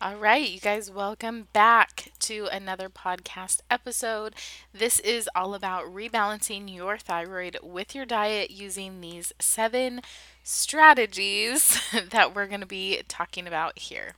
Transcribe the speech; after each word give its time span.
All 0.00 0.16
right, 0.16 0.48
you 0.48 0.58
guys, 0.60 0.90
welcome 0.90 1.48
back 1.52 2.10
to 2.20 2.48
another 2.52 2.88
podcast 2.88 3.60
episode. 3.70 4.34
This 4.72 4.98
is 5.00 5.28
all 5.34 5.54
about 5.54 5.84
rebalancing 5.86 6.72
your 6.72 6.98
thyroid 6.98 7.58
with 7.62 7.94
your 7.94 8.04
diet 8.06 8.50
using 8.50 9.00
these 9.00 9.32
seven 9.40 10.00
strategies 10.44 11.80
that 12.10 12.34
we're 12.34 12.46
going 12.46 12.60
to 12.60 12.66
be 12.66 13.02
talking 13.08 13.46
about 13.46 13.78
here. 13.78 14.14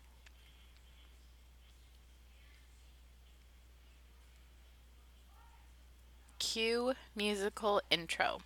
Cue 6.40 6.94
musical 7.14 7.80
intro. 7.88 8.42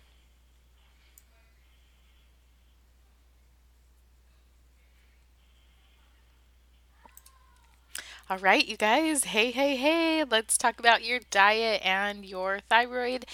All 8.27 8.39
right, 8.39 8.67
you 8.67 8.75
guys. 8.75 9.25
Hey, 9.25 9.51
hey, 9.51 9.75
hey. 9.75 10.23
Let's 10.23 10.57
talk 10.57 10.79
about 10.79 11.05
your 11.05 11.19
diet 11.29 11.81
and 11.85 12.25
your 12.25 12.59
thyroid 12.67 13.25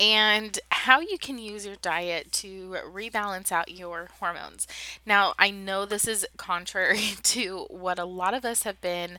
and 0.00 0.58
how 0.70 1.00
you 1.00 1.18
can 1.18 1.36
use 1.36 1.66
your 1.66 1.76
diet 1.76 2.32
to 2.32 2.76
rebalance 2.90 3.52
out 3.52 3.70
your 3.70 4.08
hormones. 4.20 4.66
Now, 5.04 5.34
I 5.38 5.50
know 5.50 5.84
this 5.84 6.08
is 6.08 6.26
contrary 6.38 7.10
to 7.24 7.66
what 7.68 7.98
a 7.98 8.06
lot 8.06 8.32
of 8.32 8.46
us 8.46 8.62
have 8.62 8.80
been 8.80 9.18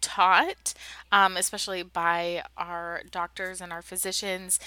taught, 0.00 0.74
um, 1.10 1.36
especially 1.36 1.82
by 1.82 2.44
our 2.56 3.02
doctors 3.10 3.60
and 3.60 3.72
our 3.72 3.82
physicians, 3.82 4.60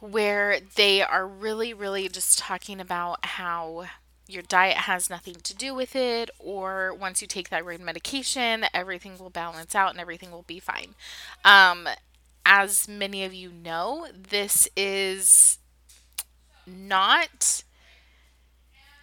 where 0.00 0.58
they 0.74 1.02
are 1.02 1.26
really, 1.26 1.72
really 1.72 2.08
just 2.08 2.36
talking 2.38 2.80
about 2.80 3.24
how 3.24 3.86
your 4.28 4.42
diet 4.42 4.76
has 4.76 5.08
nothing 5.08 5.36
to 5.42 5.54
do 5.54 5.74
with 5.74 5.94
it, 5.94 6.30
or 6.38 6.92
once 6.94 7.22
you 7.22 7.28
take 7.28 7.48
thyroid 7.48 7.80
medication, 7.80 8.66
everything 8.74 9.18
will 9.18 9.30
balance 9.30 9.74
out 9.74 9.90
and 9.90 10.00
everything 10.00 10.30
will 10.30 10.42
be 10.42 10.58
fine. 10.58 10.94
Um, 11.44 11.88
as 12.44 12.88
many 12.88 13.24
of 13.24 13.34
you 13.34 13.50
know, 13.50 14.06
this 14.12 14.68
is 14.76 15.58
not 16.66 17.62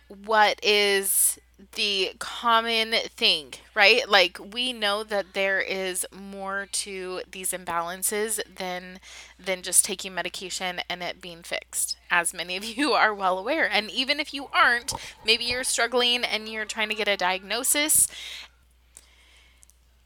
what 0.07 0.63
is 0.63 1.39
the 1.73 2.11
common 2.19 2.93
thing, 3.15 3.53
right? 3.73 4.07
Like 4.07 4.37
we 4.53 4.73
know 4.73 5.03
that 5.03 5.33
there 5.33 5.59
is 5.59 6.05
more 6.11 6.67
to 6.71 7.21
these 7.31 7.51
imbalances 7.51 8.39
than 8.55 8.99
than 9.39 9.61
just 9.61 9.85
taking 9.85 10.13
medication 10.13 10.81
and 10.89 11.01
it 11.01 11.21
being 11.21 11.43
fixed, 11.43 11.97
as 12.11 12.33
many 12.33 12.57
of 12.57 12.63
you 12.77 12.93
are 12.93 13.13
well 13.13 13.37
aware. 13.37 13.69
And 13.69 13.89
even 13.91 14.19
if 14.19 14.33
you 14.33 14.47
aren't, 14.53 14.93
maybe 15.25 15.43
you're 15.45 15.63
struggling 15.63 16.23
and 16.23 16.47
you're 16.47 16.65
trying 16.65 16.89
to 16.89 16.95
get 16.95 17.07
a 17.07 17.17
diagnosis. 17.17 18.07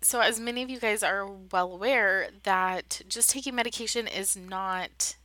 So 0.02 0.22
as 0.22 0.40
many 0.40 0.64
of 0.64 0.70
you 0.70 0.80
guys 0.80 1.04
are 1.04 1.28
well 1.28 1.74
aware 1.74 2.30
that 2.44 3.02
just 3.08 3.30
taking 3.30 3.56
medication 3.56 4.08
is 4.08 4.38
not 4.38 5.16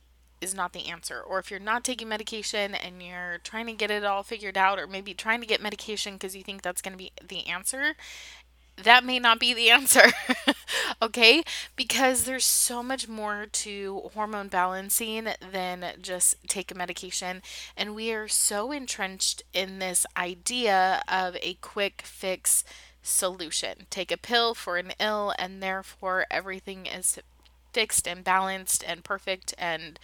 is 0.43 0.53
not 0.53 0.73
the 0.73 0.87
answer. 0.87 1.21
Or 1.21 1.39
if 1.39 1.49
you're 1.49 1.59
not 1.59 1.83
taking 1.83 2.09
medication 2.09 2.75
and 2.75 3.01
you're 3.01 3.39
trying 3.43 3.67
to 3.67 3.73
get 3.73 3.91
it 3.91 4.03
all 4.03 4.23
figured 4.23 4.57
out, 4.57 4.79
or 4.79 4.87
maybe 4.87 5.13
trying 5.13 5.41
to 5.41 5.47
get 5.47 5.61
medication 5.61 6.13
because 6.13 6.35
you 6.35 6.43
think 6.43 6.61
that's 6.61 6.81
going 6.81 6.91
to 6.93 6.97
be 6.97 7.11
the 7.25 7.47
answer, 7.47 7.95
that 8.81 9.03
may 9.03 9.19
not 9.19 9.39
be 9.39 9.53
the 9.53 9.69
answer. 9.71 10.11
okay? 11.01 11.43
Because 11.75 12.23
there's 12.23 12.45
so 12.45 12.83
much 12.83 13.07
more 13.07 13.45
to 13.51 14.09
hormone 14.13 14.47
balancing 14.47 15.27
than 15.51 15.85
just 16.01 16.35
take 16.47 16.71
a 16.71 16.75
medication. 16.75 17.41
And 17.77 17.95
we 17.95 18.11
are 18.11 18.27
so 18.27 18.71
entrenched 18.71 19.43
in 19.53 19.79
this 19.79 20.05
idea 20.17 21.01
of 21.07 21.37
a 21.41 21.55
quick 21.55 22.03
fix 22.05 22.63
solution. 23.01 23.85
Take 23.89 24.11
a 24.11 24.17
pill 24.17 24.53
for 24.53 24.77
an 24.77 24.93
ill, 24.99 25.33
and 25.37 25.61
therefore 25.61 26.25
everything 26.31 26.85
is 26.85 27.19
fixed 27.73 28.07
and 28.07 28.23
balanced 28.23 28.83
and 28.87 29.03
perfect 29.03 29.53
and 29.57 29.99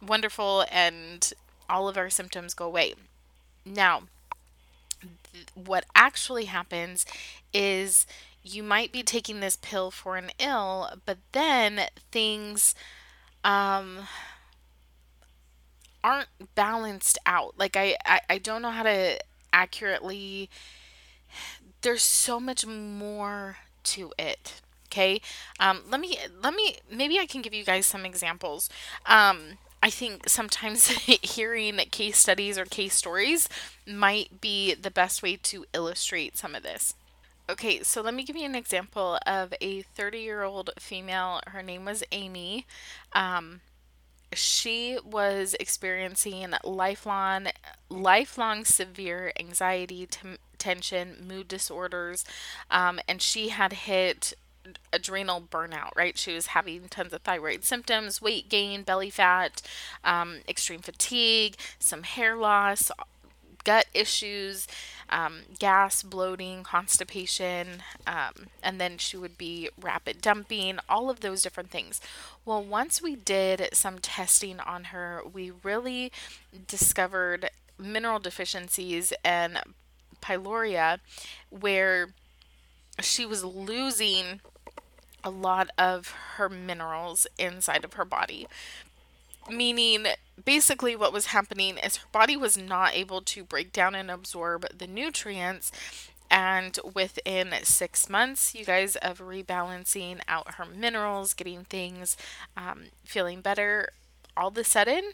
wonderful, 0.00 0.64
and 0.70 1.32
all 1.68 1.88
of 1.88 1.96
our 1.96 2.10
symptoms 2.10 2.54
go 2.54 2.66
away. 2.66 2.94
Now, 3.64 4.02
th- 5.32 5.46
what 5.54 5.84
actually 5.94 6.46
happens 6.46 7.06
is 7.52 8.06
you 8.42 8.62
might 8.62 8.92
be 8.92 9.02
taking 9.02 9.40
this 9.40 9.56
pill 9.56 9.90
for 9.90 10.16
an 10.16 10.30
ill, 10.38 10.90
but 11.04 11.18
then 11.32 11.82
things 12.10 12.74
um, 13.44 14.00
aren't 16.02 16.28
balanced 16.54 17.18
out. 17.26 17.54
Like 17.58 17.76
I, 17.76 17.96
I, 18.04 18.20
I 18.30 18.38
don't 18.38 18.62
know 18.62 18.70
how 18.70 18.82
to 18.84 19.18
accurately. 19.52 20.48
There's 21.82 22.02
so 22.02 22.38
much 22.40 22.66
more 22.66 23.58
to 23.84 24.12
it. 24.18 24.60
Okay. 24.90 25.20
Um, 25.60 25.82
let 25.88 26.00
me 26.00 26.18
let 26.42 26.54
me 26.54 26.76
maybe 26.90 27.18
I 27.18 27.26
can 27.26 27.42
give 27.42 27.54
you 27.54 27.64
guys 27.64 27.86
some 27.86 28.04
examples. 28.04 28.68
Um, 29.06 29.58
I 29.82 29.88
think 29.90 30.28
sometimes 30.28 30.88
hearing 31.22 31.76
case 31.90 32.18
studies 32.18 32.58
or 32.58 32.64
case 32.64 32.94
stories 32.94 33.48
might 33.86 34.40
be 34.40 34.74
the 34.74 34.90
best 34.90 35.22
way 35.22 35.36
to 35.36 35.64
illustrate 35.72 36.36
some 36.36 36.54
of 36.54 36.62
this. 36.62 36.94
Okay, 37.48 37.82
so 37.82 38.00
let 38.02 38.14
me 38.14 38.24
give 38.24 38.36
you 38.36 38.46
an 38.46 38.54
example 38.54 39.18
of 39.26 39.54
a 39.60 39.82
30 39.82 40.18
year 40.20 40.42
old 40.42 40.70
female. 40.78 41.40
Her 41.48 41.62
name 41.62 41.84
was 41.84 42.02
Amy. 42.12 42.66
Um, 43.12 43.60
she 44.32 44.98
was 45.04 45.56
experiencing 45.58 46.54
lifelong, 46.64 47.48
lifelong 47.88 48.64
severe 48.64 49.32
anxiety, 49.38 50.06
t- 50.06 50.36
tension, 50.58 51.16
mood 51.26 51.48
disorders, 51.48 52.24
um, 52.70 53.00
and 53.08 53.20
she 53.20 53.48
had 53.48 53.72
hit 53.72 54.34
adrenal 54.92 55.40
burnout, 55.40 55.90
right? 55.96 56.16
She 56.16 56.34
was 56.34 56.48
having 56.48 56.88
tons 56.88 57.12
of 57.12 57.22
thyroid 57.22 57.64
symptoms, 57.64 58.20
weight 58.22 58.48
gain, 58.48 58.82
belly 58.82 59.10
fat, 59.10 59.62
um, 60.04 60.38
extreme 60.48 60.80
fatigue, 60.80 61.56
some 61.78 62.02
hair 62.02 62.36
loss, 62.36 62.90
gut 63.64 63.86
issues, 63.92 64.66
um, 65.10 65.40
gas, 65.58 66.02
bloating, 66.02 66.62
constipation, 66.62 67.82
um, 68.06 68.46
and 68.62 68.80
then 68.80 68.96
she 68.96 69.16
would 69.16 69.36
be 69.36 69.68
rapid 69.80 70.20
dumping, 70.20 70.78
all 70.88 71.10
of 71.10 71.20
those 71.20 71.42
different 71.42 71.70
things. 71.70 72.00
Well, 72.44 72.62
once 72.62 73.02
we 73.02 73.16
did 73.16 73.68
some 73.72 73.98
testing 73.98 74.60
on 74.60 74.84
her, 74.84 75.22
we 75.30 75.52
really 75.62 76.12
discovered 76.66 77.50
mineral 77.78 78.18
deficiencies 78.18 79.12
and 79.24 79.58
pyroluria 80.22 80.98
where 81.48 82.10
she 83.00 83.24
was 83.24 83.44
losing 83.44 84.40
a 85.24 85.30
lot 85.30 85.70
of 85.78 86.08
her 86.36 86.48
minerals 86.48 87.26
inside 87.38 87.84
of 87.84 87.94
her 87.94 88.04
body. 88.04 88.46
Meaning, 89.50 90.06
basically, 90.44 90.94
what 90.94 91.12
was 91.12 91.26
happening 91.26 91.76
is 91.78 91.96
her 91.96 92.06
body 92.12 92.36
was 92.36 92.56
not 92.56 92.94
able 92.94 93.20
to 93.22 93.42
break 93.44 93.72
down 93.72 93.94
and 93.94 94.10
absorb 94.10 94.66
the 94.76 94.86
nutrients. 94.86 95.72
And 96.30 96.78
within 96.94 97.52
six 97.64 98.08
months, 98.08 98.54
you 98.54 98.64
guys, 98.64 98.94
of 98.96 99.18
rebalancing 99.18 100.20
out 100.28 100.54
her 100.54 100.64
minerals, 100.66 101.34
getting 101.34 101.64
things 101.64 102.16
um, 102.56 102.84
feeling 103.04 103.40
better, 103.40 103.90
all 104.36 104.48
of 104.48 104.56
a 104.58 104.62
sudden, 104.64 105.12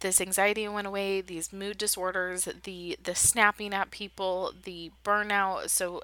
this 0.00 0.20
anxiety 0.20 0.66
went 0.68 0.86
away 0.86 1.20
these 1.20 1.52
mood 1.52 1.78
disorders 1.78 2.48
the 2.64 2.98
the 3.02 3.14
snapping 3.14 3.72
at 3.72 3.90
people 3.90 4.52
the 4.64 4.90
burnout 5.04 5.70
so 5.70 6.02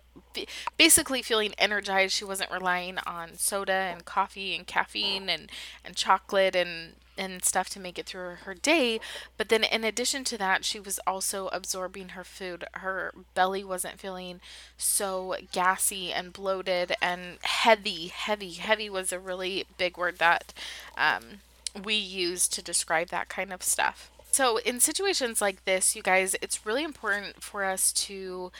basically 0.77 1.23
feeling 1.23 1.55
energized. 1.59 2.15
She 2.15 2.25
wasn't 2.25 2.51
relying 2.51 2.99
on 3.07 3.37
soda 3.37 3.73
and 3.73 4.05
coffee 4.05 4.55
and 4.57 4.67
caffeine 4.67 5.29
and 5.29 5.51
and 5.85 5.97
chocolate 5.97 6.55
and 6.57 6.95
and 7.19 7.45
stuff 7.45 7.69
to 7.69 7.79
make 7.79 7.99
it 7.99 8.07
through 8.07 8.37
her 8.45 8.55
day. 8.55 8.99
But 9.37 9.51
then 9.51 9.65
in 9.65 9.85
addition 9.85 10.25
to 10.25 10.39
that 10.39 10.65
she 10.65 10.81
was 10.81 10.99
also 11.07 11.49
absorbing 11.49 12.11
her 12.11 12.25
food. 12.25 12.65
Her 12.75 13.13
belly 13.35 13.65
wasn't 13.65 14.01
feeling 14.01 14.41
so 14.79 15.37
gassy 15.53 16.13
and 16.13 16.33
bloated 16.33 16.95
and 17.03 17.39
heavy 17.43 18.09
heavy 18.09 18.53
heavy 18.53 18.89
was 18.89 19.13
a 19.13 19.19
really 19.19 19.67
big 19.77 19.97
word 19.97 20.19
that 20.19 20.53
um, 20.97 21.41
we 21.85 21.95
use 21.95 22.49
to 22.49 22.63
describe 22.63 23.09
that 23.09 23.29
kind 23.29 23.53
of 23.53 23.63
stuff. 23.63 24.11
So, 24.31 24.57
in 24.59 24.81
situations 24.81 25.43
like 25.43 25.65
this, 25.67 25.95
you 25.95 26.03
guys, 26.03 26.35
it's 26.41 26.65
really 26.65 26.85
important 26.85 27.43
for 27.43 27.65
us 27.65 27.93
to 27.93 28.51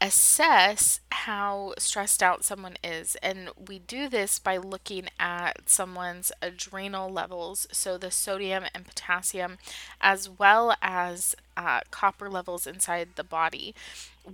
assess 0.00 1.00
how 1.10 1.72
stressed 1.78 2.22
out 2.22 2.44
someone 2.44 2.76
is. 2.82 3.16
And 3.22 3.48
we 3.68 3.78
do 3.78 4.08
this 4.08 4.38
by 4.38 4.56
looking 4.56 5.08
at 5.18 5.70
someone's 5.70 6.32
adrenal 6.42 7.08
levels, 7.10 7.66
so 7.72 7.96
the 7.96 8.10
sodium 8.10 8.64
and 8.74 8.84
potassium, 8.86 9.56
as 10.00 10.28
well 10.28 10.74
as 10.82 11.34
uh, 11.56 11.80
copper 11.90 12.28
levels 12.28 12.66
inside 12.66 13.10
the 13.14 13.24
body. 13.24 13.74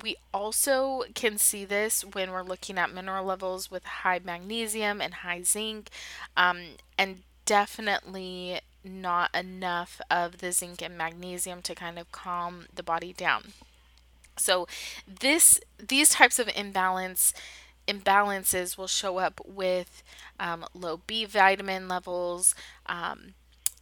We 0.03 0.17
also 0.33 1.05
can 1.15 1.39
see 1.39 1.65
this 1.65 2.05
when 2.05 2.31
we're 2.31 2.43
looking 2.43 2.79
at 2.79 2.93
mineral 2.93 3.25
levels 3.25 3.71
with 3.71 3.85
high 3.85 4.21
magnesium 4.25 5.01
and 5.01 5.15
high 5.15 5.43
zinc. 5.43 5.91
Um, 6.37 6.61
and 6.99 7.23
definitely 7.51 8.61
not 8.85 9.29
enough 9.35 10.01
of 10.09 10.39
the 10.39 10.53
zinc 10.53 10.81
and 10.81 10.97
magnesium 10.97 11.61
to 11.63 11.75
kind 11.75 11.99
of 11.99 12.13
calm 12.13 12.67
the 12.73 12.83
body 12.85 13.13
down. 13.13 13.53
So 14.37 14.69
this 15.09 15.59
these 15.77 16.11
types 16.11 16.39
of 16.39 16.49
imbalance 16.55 17.35
imbalances 17.89 18.79
will 18.79 18.87
show 18.87 19.19
up 19.19 19.41
with 19.45 20.05
um, 20.39 20.65
low 20.75 21.01
B 21.09 21.25
vitamin 21.25 21.89
levels, 21.89 22.55
um, 22.87 23.35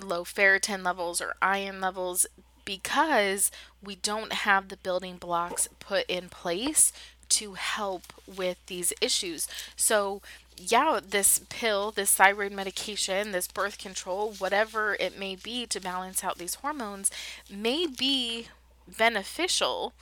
low 0.02 0.24
ferritin 0.24 0.82
levels, 0.82 1.20
or 1.20 1.34
iron 1.42 1.78
levels 1.78 2.24
because 2.64 3.50
we 3.84 3.96
don't 3.96 4.32
have 4.32 4.68
the 4.68 4.78
building 4.78 5.18
blocks 5.18 5.68
put 5.78 6.06
in 6.08 6.30
place 6.30 6.90
to 7.28 7.52
help 7.52 8.14
with 8.26 8.56
these 8.66 8.94
issues. 9.02 9.46
So, 9.76 10.22
yeah, 10.58 11.00
this 11.06 11.40
pill, 11.48 11.90
this 11.90 12.14
thyroid 12.14 12.52
medication, 12.52 13.32
this 13.32 13.48
birth 13.48 13.78
control, 13.78 14.32
whatever 14.38 14.96
it 14.98 15.18
may 15.18 15.36
be 15.36 15.66
to 15.66 15.80
balance 15.80 16.22
out 16.24 16.38
these 16.38 16.56
hormones, 16.56 17.10
may 17.50 17.86
be 17.86 18.48
beneficial 18.96 19.92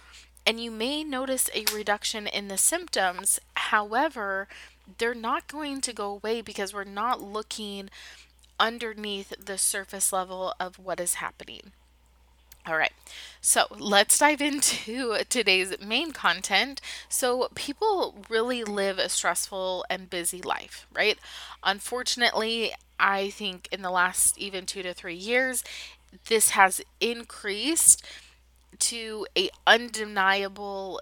and 0.46 0.60
you 0.60 0.70
may 0.70 1.02
notice 1.02 1.50
a 1.54 1.64
reduction 1.74 2.26
in 2.26 2.48
the 2.48 2.56
symptoms. 2.56 3.40
However, 3.56 4.46
they're 4.98 5.14
not 5.14 5.48
going 5.48 5.80
to 5.80 5.92
go 5.92 6.12
away 6.12 6.40
because 6.40 6.72
we're 6.72 6.84
not 6.84 7.20
looking 7.20 7.90
underneath 8.60 9.34
the 9.44 9.58
surface 9.58 10.12
level 10.12 10.54
of 10.60 10.78
what 10.78 11.00
is 11.00 11.14
happening. 11.14 11.72
All 12.66 12.76
right, 12.76 12.92
so 13.40 13.66
let's 13.78 14.18
dive 14.18 14.40
into 14.40 15.22
today's 15.28 15.74
main 15.80 16.10
content. 16.12 16.80
So, 17.08 17.48
people 17.54 18.24
really 18.28 18.64
live 18.64 18.98
a 18.98 19.08
stressful 19.08 19.84
and 19.88 20.10
busy 20.10 20.42
life, 20.42 20.86
right? 20.92 21.16
Unfortunately, 21.62 22.72
I 22.98 23.30
think 23.30 23.68
in 23.70 23.82
the 23.82 23.90
last 23.90 24.36
even 24.38 24.66
two 24.66 24.82
to 24.82 24.92
three 24.94 25.14
years, 25.14 25.62
this 26.28 26.50
has 26.50 26.80
increased 27.00 28.04
to 28.80 29.26
a 29.36 29.50
undeniable 29.66 31.00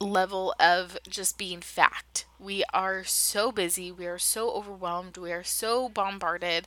level 0.00 0.54
of 0.58 0.98
just 1.08 1.38
being 1.38 1.60
fact. 1.60 2.26
We 2.38 2.64
are 2.74 3.04
so 3.04 3.52
busy, 3.52 3.92
we 3.92 4.06
are 4.06 4.18
so 4.18 4.50
overwhelmed, 4.50 5.16
we 5.16 5.30
are 5.32 5.44
so 5.44 5.88
bombarded. 5.88 6.66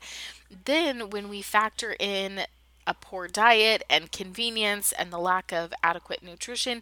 Then, 0.66 1.10
when 1.10 1.28
we 1.28 1.42
factor 1.42 1.96
in 2.00 2.46
a 2.88 2.94
poor 2.94 3.28
diet 3.28 3.84
and 3.90 4.12
convenience 4.12 4.92
and 4.92 5.12
the 5.12 5.18
lack 5.20 5.52
of 5.52 5.74
adequate 5.84 6.24
nutrition, 6.24 6.82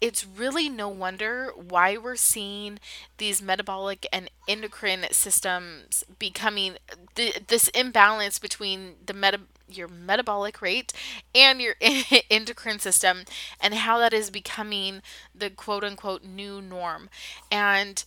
it's 0.00 0.26
really 0.26 0.68
no 0.68 0.88
wonder 0.88 1.52
why 1.56 1.96
we're 1.96 2.16
seeing 2.16 2.78
these 3.16 3.40
metabolic 3.40 4.06
and 4.12 4.30
endocrine 4.46 5.06
systems 5.10 6.04
becoming 6.18 6.76
th- 7.14 7.46
this 7.46 7.68
imbalance 7.68 8.38
between 8.38 8.96
the 9.04 9.14
meta 9.14 9.40
your 9.68 9.88
metabolic 9.88 10.62
rate 10.62 10.92
and 11.34 11.60
your 11.60 11.74
endocrine 12.30 12.78
system 12.78 13.24
and 13.60 13.74
how 13.74 13.98
that 13.98 14.12
is 14.12 14.30
becoming 14.30 15.02
the 15.34 15.50
quote 15.50 15.82
unquote 15.82 16.22
new 16.22 16.60
norm. 16.62 17.08
And 17.50 18.04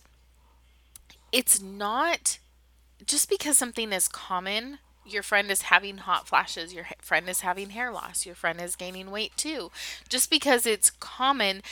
it's 1.32 1.60
not 1.60 2.38
just 3.06 3.28
because 3.28 3.58
something 3.58 3.92
is 3.92 4.08
common 4.08 4.78
your 5.12 5.22
friend 5.22 5.50
is 5.50 5.62
having 5.62 5.98
hot 5.98 6.28
flashes, 6.28 6.72
your 6.72 6.86
friend 7.00 7.28
is 7.28 7.40
having 7.40 7.70
hair 7.70 7.92
loss, 7.92 8.26
your 8.26 8.34
friend 8.34 8.60
is 8.60 8.76
gaining 8.76 9.10
weight 9.10 9.36
too. 9.36 9.70
Just 10.08 10.30
because 10.30 10.66
it's 10.66 10.90
common 10.90 11.62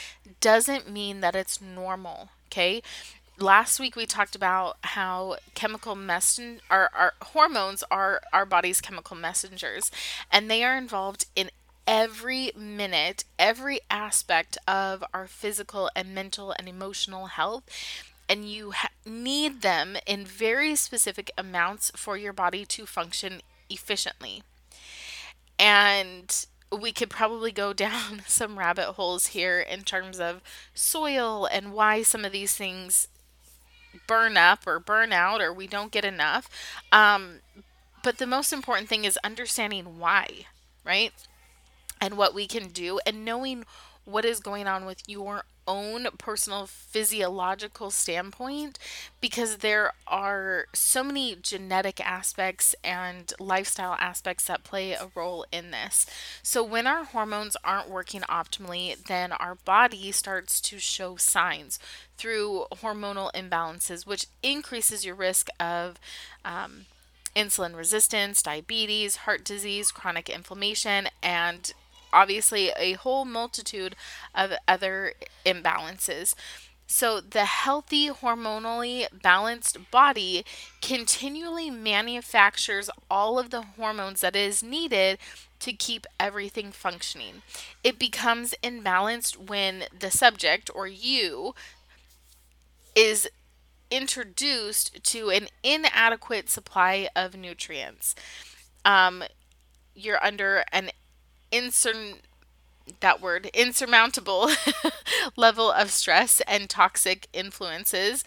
doesn't 0.41 0.91
mean 0.91 1.21
that 1.21 1.35
it's 1.35 1.61
normal, 1.61 2.29
okay? 2.47 2.81
Last 3.37 3.79
week 3.79 3.95
we 3.95 4.05
talked 4.05 4.35
about 4.35 4.77
how 4.83 5.37
chemical 5.55 5.95
messen 5.95 6.59
our, 6.69 6.89
our 6.93 7.13
hormones 7.21 7.83
are 7.89 8.21
our 8.33 8.45
body's 8.45 8.81
chemical 8.81 9.15
messengers 9.15 9.91
and 10.31 10.51
they 10.51 10.63
are 10.63 10.77
involved 10.77 11.25
in 11.35 11.49
every 11.87 12.51
minute, 12.55 13.23
every 13.39 13.79
aspect 13.89 14.57
of 14.67 15.03
our 15.11 15.25
physical 15.25 15.89
and 15.95 16.13
mental 16.13 16.53
and 16.59 16.67
emotional 16.67 17.27
health 17.27 17.63
and 18.29 18.47
you 18.47 18.71
ha- 18.71 18.89
need 19.05 19.61
them 19.61 19.97
in 20.05 20.23
very 20.23 20.75
specific 20.75 21.31
amounts 21.37 21.91
for 21.95 22.15
your 22.15 22.31
body 22.31 22.63
to 22.63 22.85
function 22.85 23.41
efficiently. 23.69 24.43
And 25.57 26.45
we 26.71 26.91
could 26.91 27.09
probably 27.09 27.51
go 27.51 27.73
down 27.85 28.21
some 28.27 28.59
rabbit 28.59 28.93
holes 28.93 29.27
here 29.27 29.59
in 29.59 29.81
terms 29.81 30.19
of 30.19 30.41
soil 30.73 31.47
and 31.51 31.73
why 31.73 32.03
some 32.03 32.23
of 32.23 32.31
these 32.31 32.55
things 32.55 33.07
burn 34.07 34.37
up 34.37 34.67
or 34.67 34.79
burn 34.79 35.11
out 35.11 35.41
or 35.41 35.51
we 35.51 35.67
don't 35.67 35.91
get 35.91 36.05
enough. 36.05 36.47
Um, 36.91 37.39
but 38.03 38.19
the 38.19 38.27
most 38.27 38.53
important 38.53 38.87
thing 38.87 39.03
is 39.03 39.17
understanding 39.23 39.97
why, 39.99 40.45
right? 40.85 41.11
And 41.99 42.15
what 42.15 42.33
we 42.33 42.47
can 42.47 42.67
do 42.69 42.99
and 43.05 43.25
knowing 43.25 43.65
what 44.05 44.25
is 44.25 44.39
going 44.39 44.67
on 44.67 44.85
with 44.85 45.01
your 45.07 45.43
own 45.69 46.07
personal 46.17 46.65
physiological 46.65 47.91
standpoint 47.91 48.79
because 49.21 49.57
there 49.57 49.93
are 50.07 50.65
so 50.73 51.03
many 51.03 51.35
genetic 51.35 52.03
aspects 52.05 52.73
and 52.83 53.31
lifestyle 53.39 53.93
aspects 53.99 54.45
that 54.47 54.63
play 54.63 54.93
a 54.93 55.11
role 55.13 55.45
in 55.51 55.69
this. 55.69 56.07
So, 56.41 56.63
when 56.63 56.87
our 56.87 57.03
hormones 57.03 57.55
aren't 57.63 57.89
working 57.89 58.21
optimally, 58.21 58.97
then 59.05 59.31
our 59.31 59.55
body 59.55 60.11
starts 60.11 60.59
to 60.61 60.79
show 60.79 61.15
signs 61.17 61.77
through 62.17 62.65
hormonal 62.73 63.31
imbalances, 63.33 64.07
which 64.07 64.25
increases 64.41 65.05
your 65.05 65.15
risk 65.15 65.47
of. 65.59 65.99
Um, 66.43 66.85
insulin 67.35 67.75
resistance, 67.75 68.41
diabetes, 68.41 69.17
heart 69.17 69.45
disease, 69.45 69.91
chronic 69.91 70.29
inflammation, 70.29 71.07
and 71.21 71.71
obviously 72.11 72.71
a 72.77 72.93
whole 72.93 73.25
multitude 73.25 73.95
of 74.33 74.53
other 74.67 75.13
imbalances. 75.45 76.35
So, 76.91 77.21
the 77.21 77.45
healthy, 77.45 78.09
hormonally 78.09 79.05
balanced 79.21 79.91
body 79.91 80.43
continually 80.81 81.69
manufactures 81.69 82.89
all 83.11 83.37
of 83.37 83.51
the 83.51 83.61
hormones 83.61 84.21
that 84.21 84.35
is 84.35 84.63
needed 84.63 85.19
to 85.59 85.71
keep 85.71 86.07
everything 86.19 86.71
functioning. 86.71 87.43
It 87.83 87.99
becomes 87.99 88.55
imbalanced 88.63 89.49
when 89.49 89.83
the 89.97 90.09
subject 90.09 90.71
or 90.73 90.87
you 90.87 91.53
is 92.95 93.29
introduced 93.91 95.03
to 95.03 95.29
an 95.29 95.47
inadequate 95.63 96.49
supply 96.49 97.09
of 97.15 97.35
nutrients. 97.35 98.15
Um, 98.85 99.23
you're 99.95 100.23
under 100.23 100.63
an 100.71 100.91
insur- 101.51 102.15
that 102.99 103.21
word 103.21 103.49
insurmountable 103.53 104.49
level 105.35 105.71
of 105.71 105.91
stress 105.91 106.41
and 106.47 106.69
toxic 106.69 107.27
influences 107.33 108.23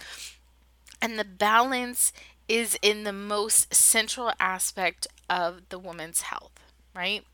and 1.00 1.18
the 1.18 1.24
balance 1.24 2.12
is 2.48 2.78
in 2.82 3.04
the 3.04 3.12
most 3.12 3.74
central 3.74 4.32
aspect 4.38 5.06
of 5.28 5.62
the 5.68 5.78
woman's 5.78 6.22
health 6.22 6.52
right 6.94 7.24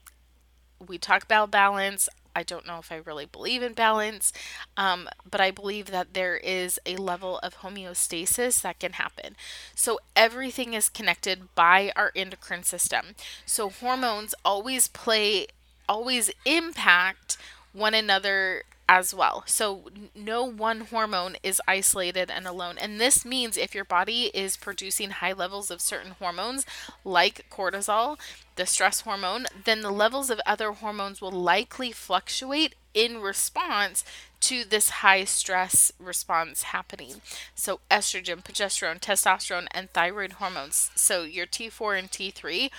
we 0.86 0.98
talk 0.98 1.22
about 1.22 1.50
balance 1.50 2.08
I 2.36 2.44
don't 2.44 2.68
know 2.68 2.78
if 2.78 2.92
I 2.92 2.96
really 2.96 3.26
believe 3.26 3.64
in 3.64 3.72
balance, 3.72 4.32
um, 4.76 5.08
but 5.28 5.40
I 5.40 5.50
believe 5.50 5.86
that 5.86 6.14
there 6.14 6.36
is 6.36 6.78
a 6.86 6.94
level 6.94 7.38
of 7.40 7.56
homeostasis 7.56 8.62
that 8.62 8.78
can 8.78 8.92
happen. 8.92 9.34
So 9.74 9.98
everything 10.14 10.72
is 10.72 10.88
connected 10.88 11.52
by 11.56 11.90
our 11.96 12.12
endocrine 12.14 12.62
system. 12.62 13.16
So 13.44 13.70
hormones 13.70 14.36
always 14.44 14.86
play 14.86 15.48
always 15.88 16.30
impact 16.44 17.36
one 17.72 17.94
another 17.94 18.64
as 18.88 19.12
well. 19.12 19.44
So, 19.46 19.82
no 20.14 20.44
one 20.44 20.80
hormone 20.80 21.36
is 21.42 21.60
isolated 21.68 22.30
and 22.30 22.46
alone. 22.46 22.76
And 22.78 22.98
this 22.98 23.24
means 23.24 23.58
if 23.58 23.74
your 23.74 23.84
body 23.84 24.30
is 24.32 24.56
producing 24.56 25.10
high 25.10 25.34
levels 25.34 25.70
of 25.70 25.82
certain 25.82 26.12
hormones, 26.12 26.64
like 27.04 27.46
cortisol, 27.50 28.18
the 28.56 28.64
stress 28.64 29.02
hormone, 29.02 29.46
then 29.64 29.82
the 29.82 29.90
levels 29.90 30.30
of 30.30 30.40
other 30.46 30.72
hormones 30.72 31.20
will 31.20 31.30
likely 31.30 31.92
fluctuate 31.92 32.74
in 32.94 33.20
response 33.20 34.04
to 34.40 34.64
this 34.64 34.90
high 34.90 35.24
stress 35.24 35.92
response 35.98 36.62
happening. 36.64 37.20
So, 37.54 37.80
estrogen, 37.90 38.42
progesterone, 38.42 39.00
testosterone, 39.00 39.66
and 39.72 39.90
thyroid 39.90 40.34
hormones. 40.34 40.90
So, 40.94 41.24
your 41.24 41.46
T4 41.46 41.98
and 41.98 42.10
T3 42.10 42.70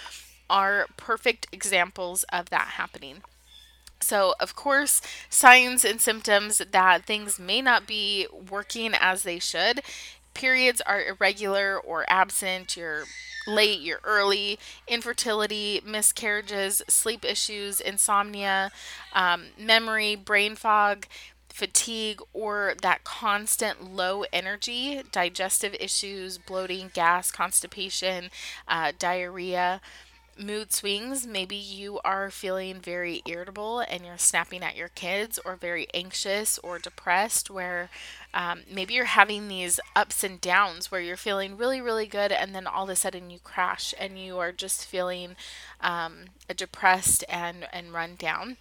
are 0.50 0.88
perfect 0.98 1.48
examples 1.51 2.24
of 2.32 2.50
that 2.50 2.74
happening. 2.77 3.22
So, 4.01 4.34
of 4.39 4.56
course, 4.56 5.01
signs 5.29 5.84
and 5.84 6.00
symptoms 6.00 6.62
that 6.72 7.06
things 7.06 7.38
may 7.38 7.62
not 7.62 7.86
be 7.86 8.27
working 8.50 8.94
as 8.94 9.24
they 9.24 9.39
should. 9.39 9.82
Periods 10.34 10.82
are 10.82 11.03
irregular 11.03 11.77
or 11.77 12.06
absent, 12.08 12.77
you're 12.77 13.03
late, 13.46 13.82
you're 13.82 14.00
early, 14.03 14.58
infertility, 14.88 15.82
miscarriages, 15.86 16.82
sleep 16.88 17.25
issues, 17.25 17.82
insomnia, 17.82 18.72
um, 19.13 19.48
memory, 19.58 20.15
brain 20.15 20.56
fog, 20.56 21.06
fatigue, 21.50 22.22
or 22.32 22.75
that 22.82 23.03
constant 23.03 23.84
low 23.84 24.24
energy, 24.32 25.01
digestive 25.12 25.75
issues, 25.79 26.38
bloating, 26.38 26.89
gas, 26.94 27.32
constipation, 27.32 28.29
uh, 28.68 28.94
diarrhea 28.98 29.82
mood 30.39 30.72
swings. 30.72 31.27
Maybe 31.27 31.55
you 31.55 32.00
are 32.03 32.31
feeling 32.31 32.79
very 32.79 33.22
irritable 33.25 33.81
and 33.81 34.05
you're 34.05 34.17
snapping 34.17 34.63
at 34.63 34.75
your 34.75 34.89
kids, 34.89 35.39
or 35.43 35.55
very 35.55 35.88
anxious 35.93 36.58
or 36.60 36.79
depressed, 36.79 37.50
where 37.50 37.89
um, 38.34 38.62
maybe 38.72 38.93
you're 38.93 39.05
having 39.05 39.48
these 39.48 39.79
ups 39.96 40.24
and 40.24 40.39
downs 40.39 40.91
where 40.91 41.01
you're 41.01 41.17
feeling 41.17 41.58
really, 41.58 41.81
really 41.81 42.08
good, 42.08 42.31
and 42.31 42.55
then 42.55 42.67
all 42.67 42.86
of 42.86 42.89
a 42.89 42.96
sudden 42.96 43.29
you 43.29 43.39
crash 43.39 43.93
and 44.00 44.17
you 44.17 44.38
are 44.38 44.51
just 44.51 44.86
feeling 44.86 45.36
um, 45.81 46.25
depressed 46.55 47.24
and, 47.29 47.67
and 47.74 47.93
run 47.93 48.15
down 48.15 48.58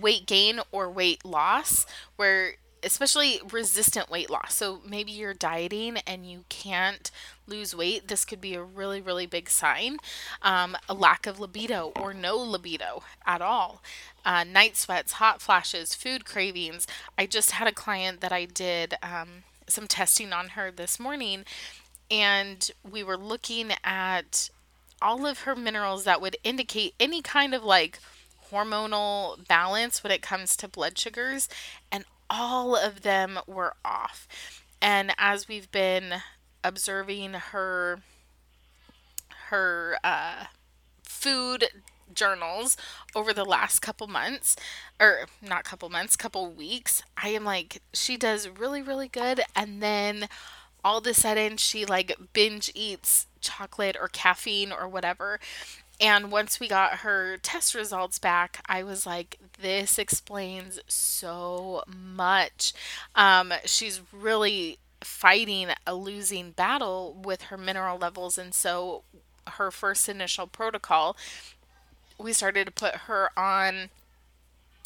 weight 0.00 0.26
gain 0.26 0.60
or 0.72 0.90
weight 0.90 1.24
loss 1.24 1.86
where 2.16 2.54
especially 2.84 3.40
resistant 3.50 4.10
weight 4.10 4.30
loss. 4.30 4.54
So 4.54 4.80
maybe 4.86 5.12
you're 5.12 5.34
dieting 5.34 5.98
and 6.06 6.28
you 6.30 6.44
can't 6.48 7.10
lose 7.46 7.74
weight. 7.74 8.08
This 8.08 8.24
could 8.24 8.40
be 8.40 8.54
a 8.54 8.62
really, 8.62 9.00
really 9.00 9.26
big 9.26 9.50
sign. 9.50 9.98
Um, 10.42 10.76
a 10.88 10.94
lack 10.94 11.26
of 11.26 11.40
libido 11.40 11.92
or 11.96 12.14
no 12.14 12.36
libido 12.36 13.02
at 13.26 13.42
all. 13.42 13.82
Uh, 14.24 14.44
night 14.44 14.76
sweats, 14.76 15.12
hot 15.12 15.42
flashes, 15.42 15.94
food 15.94 16.24
cravings. 16.24 16.86
I 17.18 17.26
just 17.26 17.52
had 17.52 17.68
a 17.68 17.72
client 17.72 18.20
that 18.20 18.32
I 18.32 18.46
did 18.46 18.94
um, 19.02 19.44
some 19.66 19.86
testing 19.86 20.32
on 20.32 20.50
her 20.50 20.70
this 20.70 20.98
morning, 20.98 21.44
and 22.10 22.70
we 22.88 23.02
were 23.02 23.16
looking 23.16 23.72
at 23.82 24.50
all 25.02 25.26
of 25.26 25.40
her 25.40 25.54
minerals 25.54 26.04
that 26.04 26.20
would 26.20 26.36
indicate 26.44 26.94
any 26.98 27.20
kind 27.20 27.54
of 27.54 27.62
like 27.62 27.98
hormonal 28.50 29.46
balance 29.46 30.02
when 30.02 30.12
it 30.12 30.22
comes 30.22 30.56
to 30.56 30.68
blood 30.68 30.98
sugars, 30.98 31.48
and 31.92 32.04
all 32.30 32.76
of 32.76 33.02
them 33.02 33.38
were 33.46 33.74
off. 33.84 34.28
And 34.80 35.12
as 35.18 35.48
we've 35.48 35.70
been 35.70 36.14
observing 36.62 37.34
her 37.34 38.00
her 39.48 39.98
uh, 40.02 40.44
food 41.02 41.66
journals 42.12 42.76
over 43.14 43.32
the 43.32 43.44
last 43.44 43.80
couple 43.80 44.06
months 44.06 44.56
or 45.00 45.26
not 45.42 45.64
couple 45.64 45.88
months 45.88 46.16
couple 46.16 46.48
weeks 46.52 47.02
i 47.16 47.28
am 47.28 47.44
like 47.44 47.80
she 47.92 48.16
does 48.16 48.48
really 48.48 48.82
really 48.82 49.08
good 49.08 49.40
and 49.56 49.82
then 49.82 50.28
all 50.84 50.98
of 50.98 51.06
a 51.06 51.14
sudden 51.14 51.56
she 51.56 51.84
like 51.84 52.16
binge 52.32 52.70
eats 52.74 53.26
chocolate 53.40 53.96
or 53.98 54.06
caffeine 54.06 54.70
or 54.70 54.86
whatever 54.86 55.40
and 56.04 56.30
once 56.30 56.60
we 56.60 56.68
got 56.68 56.98
her 56.98 57.38
test 57.38 57.74
results 57.74 58.18
back, 58.18 58.62
I 58.66 58.82
was 58.82 59.06
like, 59.06 59.38
this 59.58 59.98
explains 59.98 60.78
so 60.86 61.82
much. 61.86 62.74
Um, 63.14 63.54
she's 63.64 64.02
really 64.12 64.78
fighting 65.00 65.68
a 65.86 65.94
losing 65.94 66.50
battle 66.50 67.16
with 67.24 67.44
her 67.44 67.56
mineral 67.56 67.96
levels. 67.96 68.36
And 68.36 68.52
so, 68.52 69.02
her 69.52 69.70
first 69.70 70.06
initial 70.06 70.46
protocol, 70.46 71.16
we 72.18 72.34
started 72.34 72.66
to 72.66 72.70
put 72.70 72.94
her 72.94 73.30
on 73.34 73.88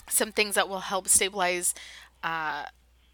some 0.08 0.30
things 0.30 0.54
that 0.54 0.68
will 0.68 0.80
help 0.80 1.08
stabilize 1.08 1.74
uh, 2.22 2.66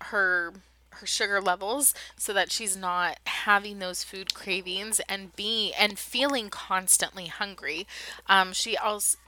her 0.02 0.52
her 0.94 1.06
sugar 1.06 1.40
levels 1.40 1.94
so 2.16 2.32
that 2.32 2.50
she's 2.50 2.76
not 2.76 3.18
having 3.26 3.78
those 3.78 4.04
food 4.04 4.34
cravings 4.34 5.00
and 5.08 5.34
being 5.36 5.72
and 5.78 5.98
feeling 5.98 6.50
constantly 6.50 7.26
hungry. 7.26 7.86
Um, 8.28 8.52
she 8.52 8.76
also 8.76 9.18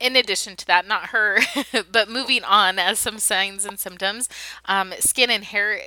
in 0.00 0.16
addition 0.16 0.56
to 0.56 0.66
that, 0.66 0.88
not 0.88 1.10
her, 1.10 1.40
but 1.92 2.08
moving 2.08 2.42
on 2.42 2.78
as 2.78 2.98
some 2.98 3.18
signs 3.18 3.66
and 3.66 3.78
symptoms, 3.78 4.28
um, 4.64 4.94
skin 4.98 5.30
and 5.30 5.44
hair 5.44 5.78